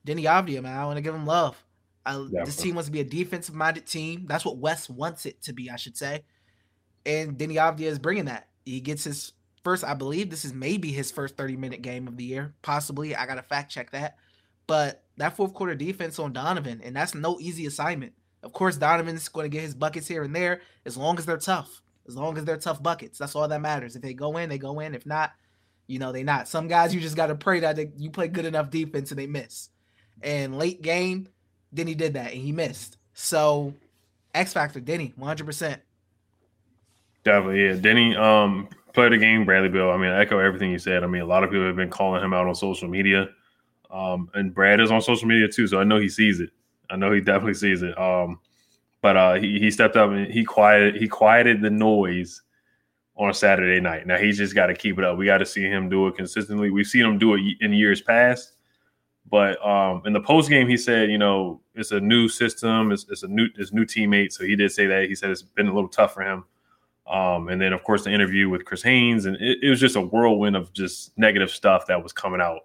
Deni 0.06 0.24
Avdija, 0.24 0.62
man. 0.62 0.78
I 0.78 0.84
want 0.84 0.96
to 0.96 1.02
give 1.02 1.14
him 1.14 1.26
love. 1.26 1.62
I, 2.04 2.26
this 2.44 2.56
team 2.56 2.74
wants 2.74 2.88
to 2.88 2.92
be 2.92 3.00
a 3.00 3.04
defensive 3.04 3.54
minded 3.54 3.86
team. 3.86 4.26
That's 4.26 4.44
what 4.44 4.58
Wes 4.58 4.90
wants 4.90 5.24
it 5.26 5.40
to 5.42 5.52
be, 5.52 5.70
I 5.70 5.76
should 5.76 5.96
say. 5.96 6.24
And 7.06 7.38
Deni 7.38 7.54
Avdija 7.54 7.86
is 7.86 7.98
bringing 7.98 8.24
that. 8.26 8.48
He 8.64 8.80
gets 8.80 9.04
his 9.04 9.32
first, 9.62 9.84
I 9.84 9.94
believe 9.94 10.30
this 10.30 10.44
is 10.44 10.52
maybe 10.52 10.92
his 10.92 11.10
first 11.10 11.36
30 11.36 11.56
minute 11.56 11.82
game 11.82 12.08
of 12.08 12.16
the 12.16 12.24
year. 12.24 12.54
Possibly. 12.62 13.14
I 13.14 13.26
got 13.26 13.36
to 13.36 13.42
fact 13.42 13.70
check 13.70 13.90
that. 13.92 14.16
But 14.66 15.04
that 15.16 15.36
fourth 15.36 15.54
quarter 15.54 15.74
defense 15.74 16.18
on 16.18 16.32
Donovan, 16.32 16.80
and 16.82 16.94
that's 16.94 17.14
no 17.14 17.38
easy 17.40 17.66
assignment. 17.66 18.12
Of 18.42 18.52
course, 18.52 18.76
Donovan's 18.76 19.28
going 19.28 19.44
to 19.44 19.56
get 19.56 19.62
his 19.62 19.74
buckets 19.74 20.08
here 20.08 20.24
and 20.24 20.34
there 20.34 20.62
as 20.84 20.96
long 20.96 21.18
as 21.18 21.26
they're 21.26 21.36
tough. 21.36 21.82
As 22.08 22.16
long 22.16 22.36
as 22.36 22.44
they're 22.44 22.56
tough 22.56 22.82
buckets. 22.82 23.18
That's 23.18 23.36
all 23.36 23.46
that 23.46 23.60
matters. 23.60 23.94
If 23.94 24.02
they 24.02 24.14
go 24.14 24.36
in, 24.38 24.48
they 24.48 24.58
go 24.58 24.80
in. 24.80 24.94
If 24.94 25.06
not, 25.06 25.32
you 25.92 25.98
know, 25.98 26.10
they 26.10 26.22
not. 26.22 26.48
Some 26.48 26.68
guys 26.68 26.94
you 26.94 27.00
just 27.02 27.16
got 27.16 27.26
to 27.26 27.34
pray 27.34 27.60
that 27.60 27.76
they, 27.76 27.90
you 27.98 28.08
play 28.08 28.26
good 28.26 28.46
enough 28.46 28.70
defense 28.70 29.10
and 29.10 29.18
they 29.20 29.26
miss. 29.26 29.68
And 30.22 30.56
late 30.56 30.80
game, 30.80 31.28
he 31.76 31.94
did 31.94 32.14
that 32.14 32.32
and 32.32 32.40
he 32.40 32.50
missed. 32.50 32.96
So 33.12 33.74
X 34.34 34.54
Factor, 34.54 34.80
Deni, 34.80 35.14
100%. 35.16 35.76
Definitely, 37.24 37.64
yeah. 37.66 37.74
Deni 37.74 38.16
um, 38.18 38.68
play 38.94 39.10
the 39.10 39.18
game, 39.18 39.44
Bradley 39.44 39.68
Beal. 39.68 39.90
I 39.90 39.98
mean, 39.98 40.10
I 40.10 40.22
echo 40.22 40.38
everything 40.38 40.70
you 40.70 40.78
said. 40.78 41.04
I 41.04 41.06
mean, 41.06 41.20
a 41.20 41.26
lot 41.26 41.44
of 41.44 41.50
people 41.50 41.66
have 41.66 41.76
been 41.76 41.90
calling 41.90 42.24
him 42.24 42.32
out 42.32 42.46
on 42.46 42.54
social 42.54 42.88
media. 42.88 43.28
Um, 43.90 44.30
and 44.32 44.54
Brad 44.54 44.80
is 44.80 44.90
on 44.90 45.02
social 45.02 45.28
media 45.28 45.46
too, 45.46 45.66
so 45.66 45.78
I 45.78 45.84
know 45.84 46.00
he 46.00 46.08
sees 46.08 46.40
it. 46.40 46.50
I 46.88 46.96
know 46.96 47.12
he 47.12 47.20
definitely 47.20 47.54
sees 47.54 47.82
it. 47.82 47.98
Um, 47.98 48.40
but 49.02 49.16
uh, 49.18 49.34
he 49.34 49.58
he 49.58 49.70
stepped 49.70 49.96
up 49.96 50.10
and 50.10 50.32
he 50.32 50.42
quieted 50.42 50.96
he 50.96 51.06
quieted 51.06 51.60
the 51.60 51.68
noise 51.68 52.40
on 53.22 53.32
Saturday 53.32 53.80
night. 53.80 54.06
Now 54.06 54.18
he's 54.18 54.36
just 54.36 54.54
got 54.54 54.66
to 54.66 54.74
keep 54.74 54.98
it 54.98 55.04
up. 55.04 55.16
We 55.16 55.26
got 55.26 55.38
to 55.38 55.46
see 55.46 55.62
him 55.62 55.88
do 55.88 56.08
it 56.08 56.16
consistently. 56.16 56.70
We've 56.70 56.86
seen 56.86 57.04
him 57.04 57.18
do 57.18 57.34
it 57.34 57.42
in 57.60 57.72
years 57.72 58.00
past. 58.00 58.52
But 59.30 59.64
um, 59.64 60.02
in 60.04 60.12
the 60.12 60.20
post 60.20 60.50
game, 60.50 60.68
he 60.68 60.76
said, 60.76 61.10
you 61.10 61.18
know, 61.18 61.60
it's 61.74 61.92
a 61.92 62.00
new 62.00 62.28
system, 62.28 62.90
it's, 62.90 63.06
it's 63.08 63.22
a 63.22 63.28
new, 63.28 63.46
it's 63.56 63.72
new 63.72 63.84
teammate. 63.84 64.32
So 64.32 64.44
he 64.44 64.56
did 64.56 64.72
say 64.72 64.86
that. 64.86 65.08
He 65.08 65.14
said 65.14 65.30
it's 65.30 65.42
been 65.42 65.68
a 65.68 65.74
little 65.74 65.88
tough 65.88 66.12
for 66.12 66.22
him. 66.22 66.44
Um, 67.06 67.48
and 67.48 67.60
then, 67.60 67.72
of 67.72 67.82
course, 67.84 68.04
the 68.04 68.10
interview 68.10 68.48
with 68.48 68.64
Chris 68.64 68.82
Haynes, 68.82 69.26
and 69.26 69.36
it, 69.36 69.58
it, 69.62 69.70
was 69.70 69.80
just 69.80 69.96
a 69.96 70.00
whirlwind 70.00 70.56
of 70.56 70.72
just 70.72 71.16
negative 71.18 71.50
stuff 71.50 71.86
that 71.86 72.02
was 72.02 72.12
coming 72.12 72.40
out 72.40 72.60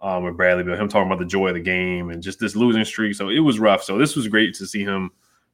um, 0.00 0.24
with 0.24 0.36
Bradley 0.36 0.64
Beal. 0.64 0.76
Him 0.76 0.88
talking 0.88 1.06
about 1.06 1.20
the 1.20 1.24
joy 1.24 1.48
of 1.48 1.54
the 1.54 1.60
game 1.60 2.10
and 2.10 2.22
just 2.22 2.40
this 2.40 2.56
losing 2.56 2.84
streak. 2.84 3.14
So 3.14 3.28
it 3.28 3.40
was 3.40 3.58
rough. 3.58 3.82
So 3.82 3.98
this 3.98 4.16
was 4.16 4.28
great 4.28 4.54
to 4.54 4.66
see 4.66 4.82
him 4.82 5.10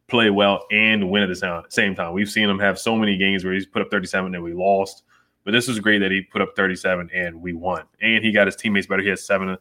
play 0.09 0.31
well 0.31 0.67
and 0.71 1.11
win 1.11 1.23
at 1.23 1.29
the 1.29 1.65
same 1.69 1.95
time. 1.95 2.13
We've 2.13 2.31
seen 2.31 2.49
him 2.49 2.59
have 2.59 2.79
so 2.79 2.97
many 2.97 3.17
games 3.17 3.45
where 3.45 3.55
he's 3.55 3.67
put 3.67 3.83
up 3.83 3.91
37 3.91 4.35
and 4.35 4.45
we 4.45 4.53
lost. 4.53 5.03
But 5.45 5.53
this 5.53 5.69
was 5.69 5.79
great 5.79 5.99
that 5.99 6.11
he 6.11 6.23
put 6.23 6.43
up 6.43 6.57
37 6.57 7.11
and 7.15 7.41
we 7.41 7.53
won. 7.53 7.85
And 8.01 8.25
he 8.25 8.33
got 8.33 8.47
his 8.47 8.57
teammates 8.57 8.87
better. 8.87 9.03
He 9.03 9.09
has 9.11 9.25
seven. 9.25 9.49
I 9.49 9.59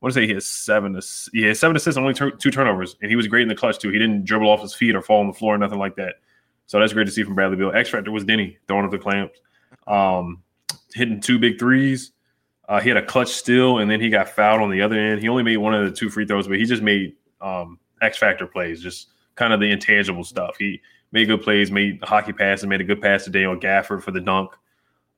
want 0.00 0.14
to 0.14 0.20
say 0.20 0.26
he 0.26 0.34
has 0.34 0.46
seven. 0.46 0.98
He 1.32 1.42
has 1.42 1.58
seven 1.58 1.76
assists, 1.76 1.98
only 1.98 2.14
two 2.14 2.50
turnovers, 2.50 2.96
and 3.02 3.10
he 3.10 3.16
was 3.16 3.26
great 3.26 3.42
in 3.42 3.48
the 3.48 3.54
clutch 3.54 3.78
too. 3.78 3.90
He 3.90 3.98
didn't 3.98 4.24
dribble 4.24 4.48
off 4.48 4.62
his 4.62 4.74
feet 4.74 4.94
or 4.94 5.02
fall 5.02 5.20
on 5.20 5.26
the 5.26 5.32
floor 5.32 5.56
or 5.56 5.58
nothing 5.58 5.78
like 5.78 5.96
that. 5.96 6.16
So 6.66 6.78
that's 6.78 6.92
great 6.92 7.06
to 7.06 7.10
see 7.10 7.24
from 7.24 7.34
Bradley 7.34 7.56
Beal. 7.56 7.72
X 7.74 7.90
factor 7.90 8.12
was 8.12 8.24
Deni 8.24 8.58
throwing 8.68 8.84
up 8.84 8.90
the 8.90 8.98
clamps, 8.98 9.40
um, 9.86 10.42
hitting 10.94 11.20
two 11.20 11.38
big 11.38 11.58
threes. 11.58 12.12
Uh, 12.68 12.80
he 12.80 12.90
had 12.90 12.98
a 12.98 13.04
clutch 13.04 13.28
steal, 13.28 13.78
and 13.78 13.90
then 13.90 14.00
he 14.00 14.10
got 14.10 14.28
fouled 14.28 14.60
on 14.60 14.70
the 14.70 14.82
other 14.82 14.96
end. 14.96 15.20
He 15.20 15.28
only 15.28 15.42
made 15.42 15.56
one 15.56 15.74
of 15.74 15.84
the 15.84 15.90
two 15.90 16.10
free 16.10 16.26
throws, 16.26 16.46
but 16.46 16.58
he 16.58 16.64
just 16.64 16.82
made 16.82 17.16
um, 17.40 17.80
X 18.02 18.18
factor 18.18 18.46
plays, 18.46 18.82
just 18.82 19.08
kind 19.38 19.52
of 19.52 19.60
the 19.60 19.70
intangible 19.70 20.24
stuff. 20.24 20.56
He 20.58 20.80
made 21.12 21.26
good 21.26 21.42
plays, 21.42 21.70
made 21.70 22.02
hockey 22.02 22.32
passes, 22.32 22.66
made 22.66 22.80
a 22.80 22.84
good 22.84 23.00
pass 23.00 23.24
today 23.24 23.44
on 23.44 23.60
Gafford 23.60 24.02
for 24.02 24.10
the 24.10 24.20
dunk. 24.20 24.50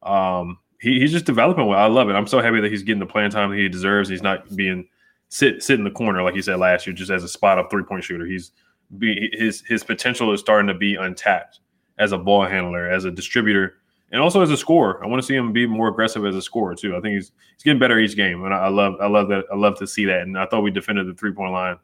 Um, 0.03 0.59
he, 0.81 1.01
he's 1.01 1.11
just 1.11 1.25
developing 1.25 1.67
well. 1.67 1.81
I 1.81 1.87
love 1.87 2.11
it. 2.11 2.13
I'm 2.13 2.27
so 2.27 2.41
happy 2.41 2.61
that 2.61 2.71
he's 2.71 2.83
getting 2.83 3.01
the 3.01 3.07
playing 3.07 3.31
time 3.31 3.51
that 3.51 3.57
he 3.57 3.69
deserves. 3.69 4.09
He's 4.09 4.23
not 4.23 4.55
being 4.55 4.87
sit 5.29 5.63
sit 5.63 5.79
in 5.79 5.85
the 5.85 5.91
corner 5.91 6.23
like 6.23 6.35
he 6.35 6.43
said 6.43 6.59
last 6.59 6.87
year, 6.87 6.95
just 6.95 7.11
as 7.11 7.25
a 7.25 7.29
spot 7.29 7.59
up 7.59 7.71
three 7.71 7.83
point 7.83 8.05
shooter. 8.05 8.27
He's 8.27 8.53
be, 8.99 9.31
his 9.33 9.63
his 9.67 9.83
potential 9.83 10.33
is 10.33 10.41
starting 10.41 10.69
to 10.69 10.75
be 10.75 10.97
untapped 10.97 11.61
as 11.99 12.13
a 12.13 12.19
ball 12.19 12.45
handler, 12.45 12.89
as 12.89 13.05
a 13.05 13.11
distributor, 13.11 13.75
and 14.13 14.21
also 14.21 14.43
as 14.43 14.51
a 14.51 14.57
scorer. 14.57 15.03
I 15.03 15.07
want 15.07 15.23
to 15.23 15.27
see 15.27 15.35
him 15.35 15.53
be 15.53 15.67
more 15.67 15.89
aggressive 15.89 16.25
as 16.27 16.37
a 16.37 16.43
scorer 16.43 16.75
too. 16.75 16.97
I 16.97 17.01
think 17.01 17.15
he's 17.15 17.33
he's 17.55 17.63
getting 17.63 17.79
better 17.79 17.99
each 17.99 18.17
game, 18.17 18.45
and 18.45 18.53
I, 18.53 18.59
I 18.59 18.69
love 18.69 18.95
I 19.01 19.07
love 19.07 19.29
that 19.29 19.45
I 19.53 19.57
love 19.57 19.79
to 19.79 19.87
see 19.87 20.05
that. 20.07 20.23
And 20.23 20.39
I 20.39 20.47
thought 20.47 20.63
we 20.63 20.71
defended 20.71 21.07
the 21.07 21.15
three 21.15 21.33
point 21.33 21.53
line 21.53 21.77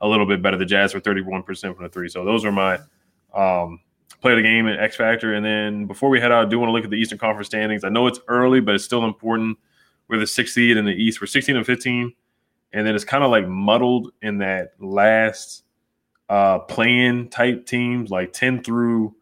a 0.00 0.08
little 0.08 0.26
bit 0.26 0.42
better. 0.42 0.56
The 0.56 0.64
Jazz 0.64 0.94
were 0.94 1.00
31% 1.00 1.44
from 1.74 1.82
the 1.82 1.88
three. 1.88 2.08
So 2.08 2.24
those 2.24 2.44
are 2.44 2.52
my 2.52 2.78
um, 3.34 3.80
play 4.20 4.34
the 4.34 4.42
game 4.42 4.66
and 4.66 4.80
X 4.80 4.96
Factor. 4.96 5.34
And 5.34 5.44
then 5.44 5.86
before 5.86 6.08
we 6.08 6.20
head 6.20 6.32
out, 6.32 6.46
I 6.46 6.48
do 6.48 6.58
want 6.58 6.68
to 6.68 6.72
look 6.72 6.84
at 6.84 6.90
the 6.90 6.96
Eastern 6.96 7.18
Conference 7.18 7.48
standings. 7.48 7.84
I 7.84 7.88
know 7.88 8.06
it's 8.06 8.20
early, 8.28 8.60
but 8.60 8.74
it's 8.74 8.84
still 8.84 9.04
important. 9.04 9.58
We're 10.08 10.18
the 10.18 10.26
sixth 10.26 10.54
seed 10.54 10.76
in 10.76 10.84
the 10.84 10.92
East. 10.92 11.20
We're 11.20 11.26
16 11.26 11.56
and 11.56 11.66
15. 11.66 12.12
And 12.72 12.86
then 12.86 12.94
it's 12.94 13.04
kind 13.04 13.24
of 13.24 13.30
like 13.30 13.46
muddled 13.46 14.12
in 14.22 14.38
that 14.38 14.74
last 14.78 15.64
uh 16.28 16.60
playing 16.60 17.28
type 17.30 17.66
teams, 17.66 18.10
like 18.10 18.32
10 18.32 18.62
through 18.62 19.14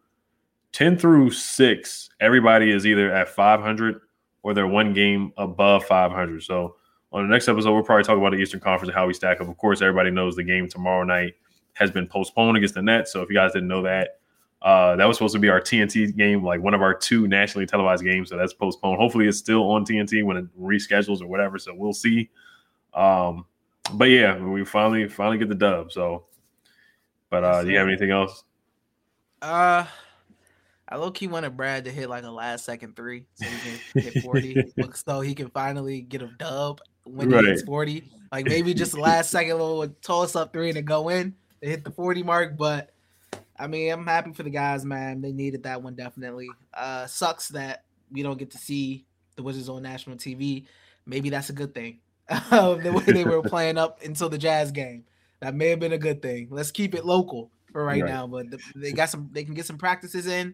10 0.71 0.97
through 0.97 1.31
6. 1.31 2.09
Everybody 2.19 2.71
is 2.71 2.85
either 2.85 3.11
at 3.11 3.29
500 3.29 4.01
or 4.43 4.53
they're 4.53 4.67
one 4.67 4.93
game 4.93 5.33
above 5.37 5.83
500. 5.85 6.43
So 6.43 6.75
on 7.11 7.27
the 7.27 7.33
next 7.33 7.47
episode, 7.47 7.73
we'll 7.73 7.83
probably 7.83 8.03
talk 8.03 8.17
about 8.17 8.31
the 8.31 8.37
Eastern 8.37 8.59
Conference 8.59 8.89
and 8.89 8.95
how 8.95 9.07
we 9.07 9.13
stack 9.13 9.41
up. 9.41 9.47
Of 9.47 9.57
course, 9.57 9.81
everybody 9.81 10.11
knows 10.11 10.35
the 10.35 10.43
game 10.43 10.67
tomorrow 10.67 11.03
night 11.03 11.33
has 11.73 11.89
been 11.89 12.07
postponed 12.07 12.57
against 12.57 12.75
the 12.75 12.81
Nets. 12.81 13.11
So 13.11 13.21
if 13.21 13.29
you 13.29 13.35
guys 13.35 13.53
didn't 13.53 13.67
know 13.67 13.81
that, 13.83 14.19
uh, 14.61 14.95
that 14.97 15.05
was 15.05 15.17
supposed 15.17 15.33
to 15.33 15.39
be 15.39 15.49
our 15.49 15.61
TNT 15.61 16.15
game, 16.15 16.43
like 16.43 16.61
one 16.61 16.73
of 16.73 16.81
our 16.81 16.93
two 16.93 17.27
nationally 17.27 17.65
televised 17.65 18.03
games. 18.03 18.29
So 18.29 18.37
that's 18.37 18.53
postponed. 18.53 18.99
Hopefully, 18.99 19.27
it's 19.27 19.37
still 19.37 19.71
on 19.71 19.85
TNT 19.85 20.23
when 20.23 20.37
it 20.37 20.59
reschedules 20.59 21.21
or 21.21 21.27
whatever. 21.27 21.57
So 21.57 21.73
we'll 21.73 21.93
see. 21.93 22.29
Um, 22.93 23.45
but 23.93 24.09
yeah, 24.09 24.37
we 24.37 24.63
finally 24.65 25.07
finally 25.07 25.37
get 25.37 25.49
the 25.49 25.55
dub. 25.55 25.91
So, 25.91 26.25
but 27.29 27.43
uh, 27.43 27.63
do 27.63 27.71
you 27.71 27.77
have 27.77 27.87
anything 27.87 28.11
else? 28.11 28.43
Uh, 29.41 29.85
I 30.87 30.95
low 30.97 31.11
key 31.11 31.27
wanted 31.27 31.55
Brad 31.55 31.85
to 31.85 31.91
hit 31.91 32.09
like 32.09 32.23
a 32.23 32.29
last 32.29 32.65
second 32.65 32.95
three 32.95 33.25
so 33.35 33.45
he 33.45 33.79
can 33.93 34.01
hit 34.03 34.23
40, 34.23 34.73
so 34.93 35.21
he 35.21 35.33
can 35.33 35.49
finally 35.51 36.01
get 36.01 36.21
a 36.21 36.27
dub 36.37 36.81
when 37.05 37.29
right. 37.29 37.43
he 37.43 37.49
hits 37.51 37.63
40. 37.63 38.03
Like 38.31 38.45
maybe 38.47 38.73
just 38.73 38.93
the 38.93 38.99
last 38.99 39.31
second 39.31 39.51
little 39.51 39.87
toss 40.01 40.35
up 40.35 40.53
three 40.53 40.69
and 40.69 40.75
to 40.75 40.81
go 40.81 41.09
in 41.09 41.35
to 41.61 41.67
hit 41.67 41.83
the 41.83 41.91
40 41.91 42.23
mark. 42.23 42.57
But 42.57 42.91
I 43.57 43.67
mean, 43.67 43.91
I'm 43.91 44.05
happy 44.05 44.33
for 44.33 44.43
the 44.43 44.49
guys, 44.49 44.85
man. 44.85 45.21
They 45.21 45.31
needed 45.31 45.63
that 45.63 45.81
one 45.81 45.95
definitely. 45.95 46.49
Uh 46.73 47.07
sucks 47.07 47.49
that 47.49 47.85
we 48.11 48.23
don't 48.23 48.37
get 48.37 48.51
to 48.51 48.57
see 48.57 49.05
the 49.35 49.43
Wizards 49.43 49.69
on 49.69 49.83
national 49.83 50.17
TV. 50.17 50.65
Maybe 51.05 51.29
that's 51.29 51.49
a 51.49 51.53
good 51.53 51.73
thing. 51.73 51.99
the 52.29 52.93
way 52.93 53.13
they 53.13 53.23
were 53.23 53.41
playing 53.43 53.77
up 53.77 54.03
until 54.03 54.29
the 54.29 54.37
Jazz 54.37 54.71
game. 54.71 55.05
That 55.39 55.55
may 55.55 55.69
have 55.69 55.79
been 55.79 55.93
a 55.93 55.97
good 55.97 56.21
thing. 56.21 56.47
Let's 56.51 56.69
keep 56.69 56.93
it 56.93 57.05
local 57.05 57.49
for 57.71 57.83
right, 57.83 58.01
right. 58.01 58.11
now. 58.11 58.27
But 58.27 58.51
the, 58.51 58.59
they 58.75 58.91
got 58.91 59.09
some 59.09 59.29
they 59.31 59.43
can 59.43 59.53
get 59.53 59.65
some 59.65 59.77
practices 59.77 60.27
in. 60.27 60.53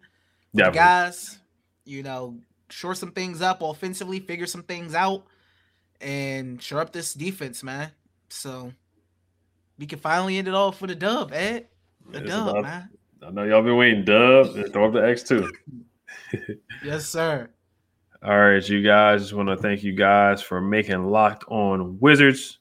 Yeah, 0.54 0.72
guys, 0.72 1.40
you 1.84 2.04
know, 2.04 2.38
shore 2.70 2.96
some 2.96 3.12
things 3.12 3.42
up 3.42 3.62
offensively, 3.62 4.20
figure 4.20 4.46
some 4.46 4.64
things 4.64 4.96
out 4.96 5.26
and 6.02 6.62
shore 6.62 6.82
up 6.82 6.92
this 6.92 7.14
defense, 7.14 7.64
man. 7.64 7.92
So 8.30 8.72
we 9.78 9.86
can 9.86 10.00
finally 10.00 10.38
end 10.38 10.48
it 10.48 10.54
off 10.54 10.82
with 10.82 10.92
a 10.92 10.96
dub, 10.96 11.34
Ed. 11.34 11.68
A 12.14 12.18
it's 12.18 12.28
dub, 12.28 12.64
man. 12.64 12.90
I 13.26 13.32
know 13.32 13.44
y'all 13.44 13.64
been 13.64 13.78
waiting. 13.78 14.06
Dub, 14.06 14.54
throw 14.72 14.88
up 14.88 14.94
the 14.94 15.08
X 15.08 15.24
two. 15.24 15.52
yes, 16.84 17.08
sir. 17.08 17.50
All 18.24 18.40
right, 18.40 18.68
you 18.68 18.82
guys. 18.82 19.22
Just 19.22 19.34
want 19.34 19.50
to 19.50 19.58
thank 19.58 19.84
you 19.84 19.94
guys 19.94 20.42
for 20.42 20.62
making 20.62 21.06
Locked 21.06 21.44
On 21.48 22.00
Wizards 22.00 22.60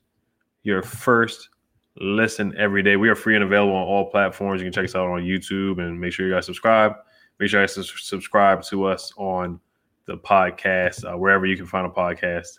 your 0.63 0.83
first 0.83 1.51
listen 1.99 2.55
every 2.59 2.83
day. 2.83 2.97
We 2.97 3.09
are 3.09 3.15
free 3.15 3.35
and 3.35 3.45
available 3.45 3.75
on 3.75 3.87
all 3.87 4.11
platforms. 4.11 4.61
You 4.61 4.67
can 4.67 4.73
check 4.73 4.85
us 4.85 4.95
out 4.95 5.09
on 5.09 5.23
YouTube 5.23 5.79
and 5.79 6.01
make 6.01 6.13
sure 6.13 6.27
you 6.27 6.35
guys 6.35 6.47
subscribe. 6.47 6.95
Make 7.39 7.51
sure 7.51 7.61
you 7.61 7.67
guys 7.67 7.91
subscribe 8.01 8.63
to 8.65 8.85
us 8.85 9.13
on 9.17 9.61
the 10.07 10.17
podcast, 10.17 11.05
uh, 11.05 11.17
wherever 11.17 11.47
you 11.47 11.57
can 11.57 11.67
find 11.67 11.87
a 11.87 11.91
podcast 11.91 12.59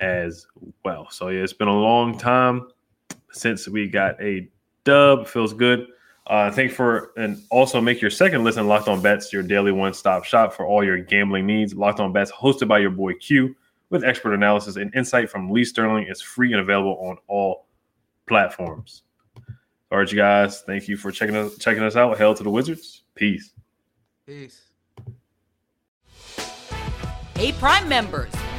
as 0.00 0.46
well. 0.84 1.08
So 1.10 1.28
yeah, 1.28 1.42
it's 1.42 1.52
been 1.52 1.68
a 1.68 1.78
long 1.78 2.18
time 2.18 2.68
since 3.32 3.68
we 3.68 3.88
got 3.88 4.20
a 4.20 4.48
dub. 4.84 5.26
Feels 5.26 5.52
good. 5.52 5.88
Uh, 6.26 6.50
thank 6.50 6.72
for 6.72 7.12
and 7.16 7.40
also 7.50 7.80
make 7.80 8.00
your 8.00 8.10
second 8.10 8.42
listen 8.42 8.66
Locked 8.66 8.88
On 8.88 9.00
Bets 9.00 9.32
your 9.32 9.44
daily 9.44 9.70
one 9.70 9.94
stop 9.94 10.24
shop 10.24 10.52
for 10.52 10.66
all 10.66 10.82
your 10.82 10.98
gambling 10.98 11.46
needs. 11.46 11.74
Locked 11.74 12.00
On 12.00 12.12
Bets, 12.12 12.32
hosted 12.32 12.66
by 12.66 12.78
your 12.78 12.90
boy 12.90 13.14
Q, 13.14 13.54
with 13.90 14.02
expert 14.02 14.34
analysis 14.34 14.76
and 14.76 14.92
insight 14.94 15.30
from 15.30 15.50
Lee 15.50 15.64
Sterling. 15.64 16.06
It's 16.08 16.20
free 16.20 16.52
and 16.52 16.60
available 16.60 16.98
on 17.00 17.18
all 17.28 17.66
platforms. 18.26 19.02
All 19.92 19.98
right, 19.98 20.10
you 20.10 20.16
guys. 20.16 20.62
Thank 20.62 20.88
you 20.88 20.96
for 20.96 21.12
checking 21.12 21.36
us 21.36 21.56
checking 21.58 21.84
us 21.84 21.94
out. 21.94 22.18
Hell 22.18 22.34
to 22.34 22.42
the 22.42 22.50
Wizards. 22.50 23.02
Peace. 23.14 23.52
Peace. 24.26 24.62
Hey, 27.36 27.52
Prime 27.52 27.88
members, 27.88 28.32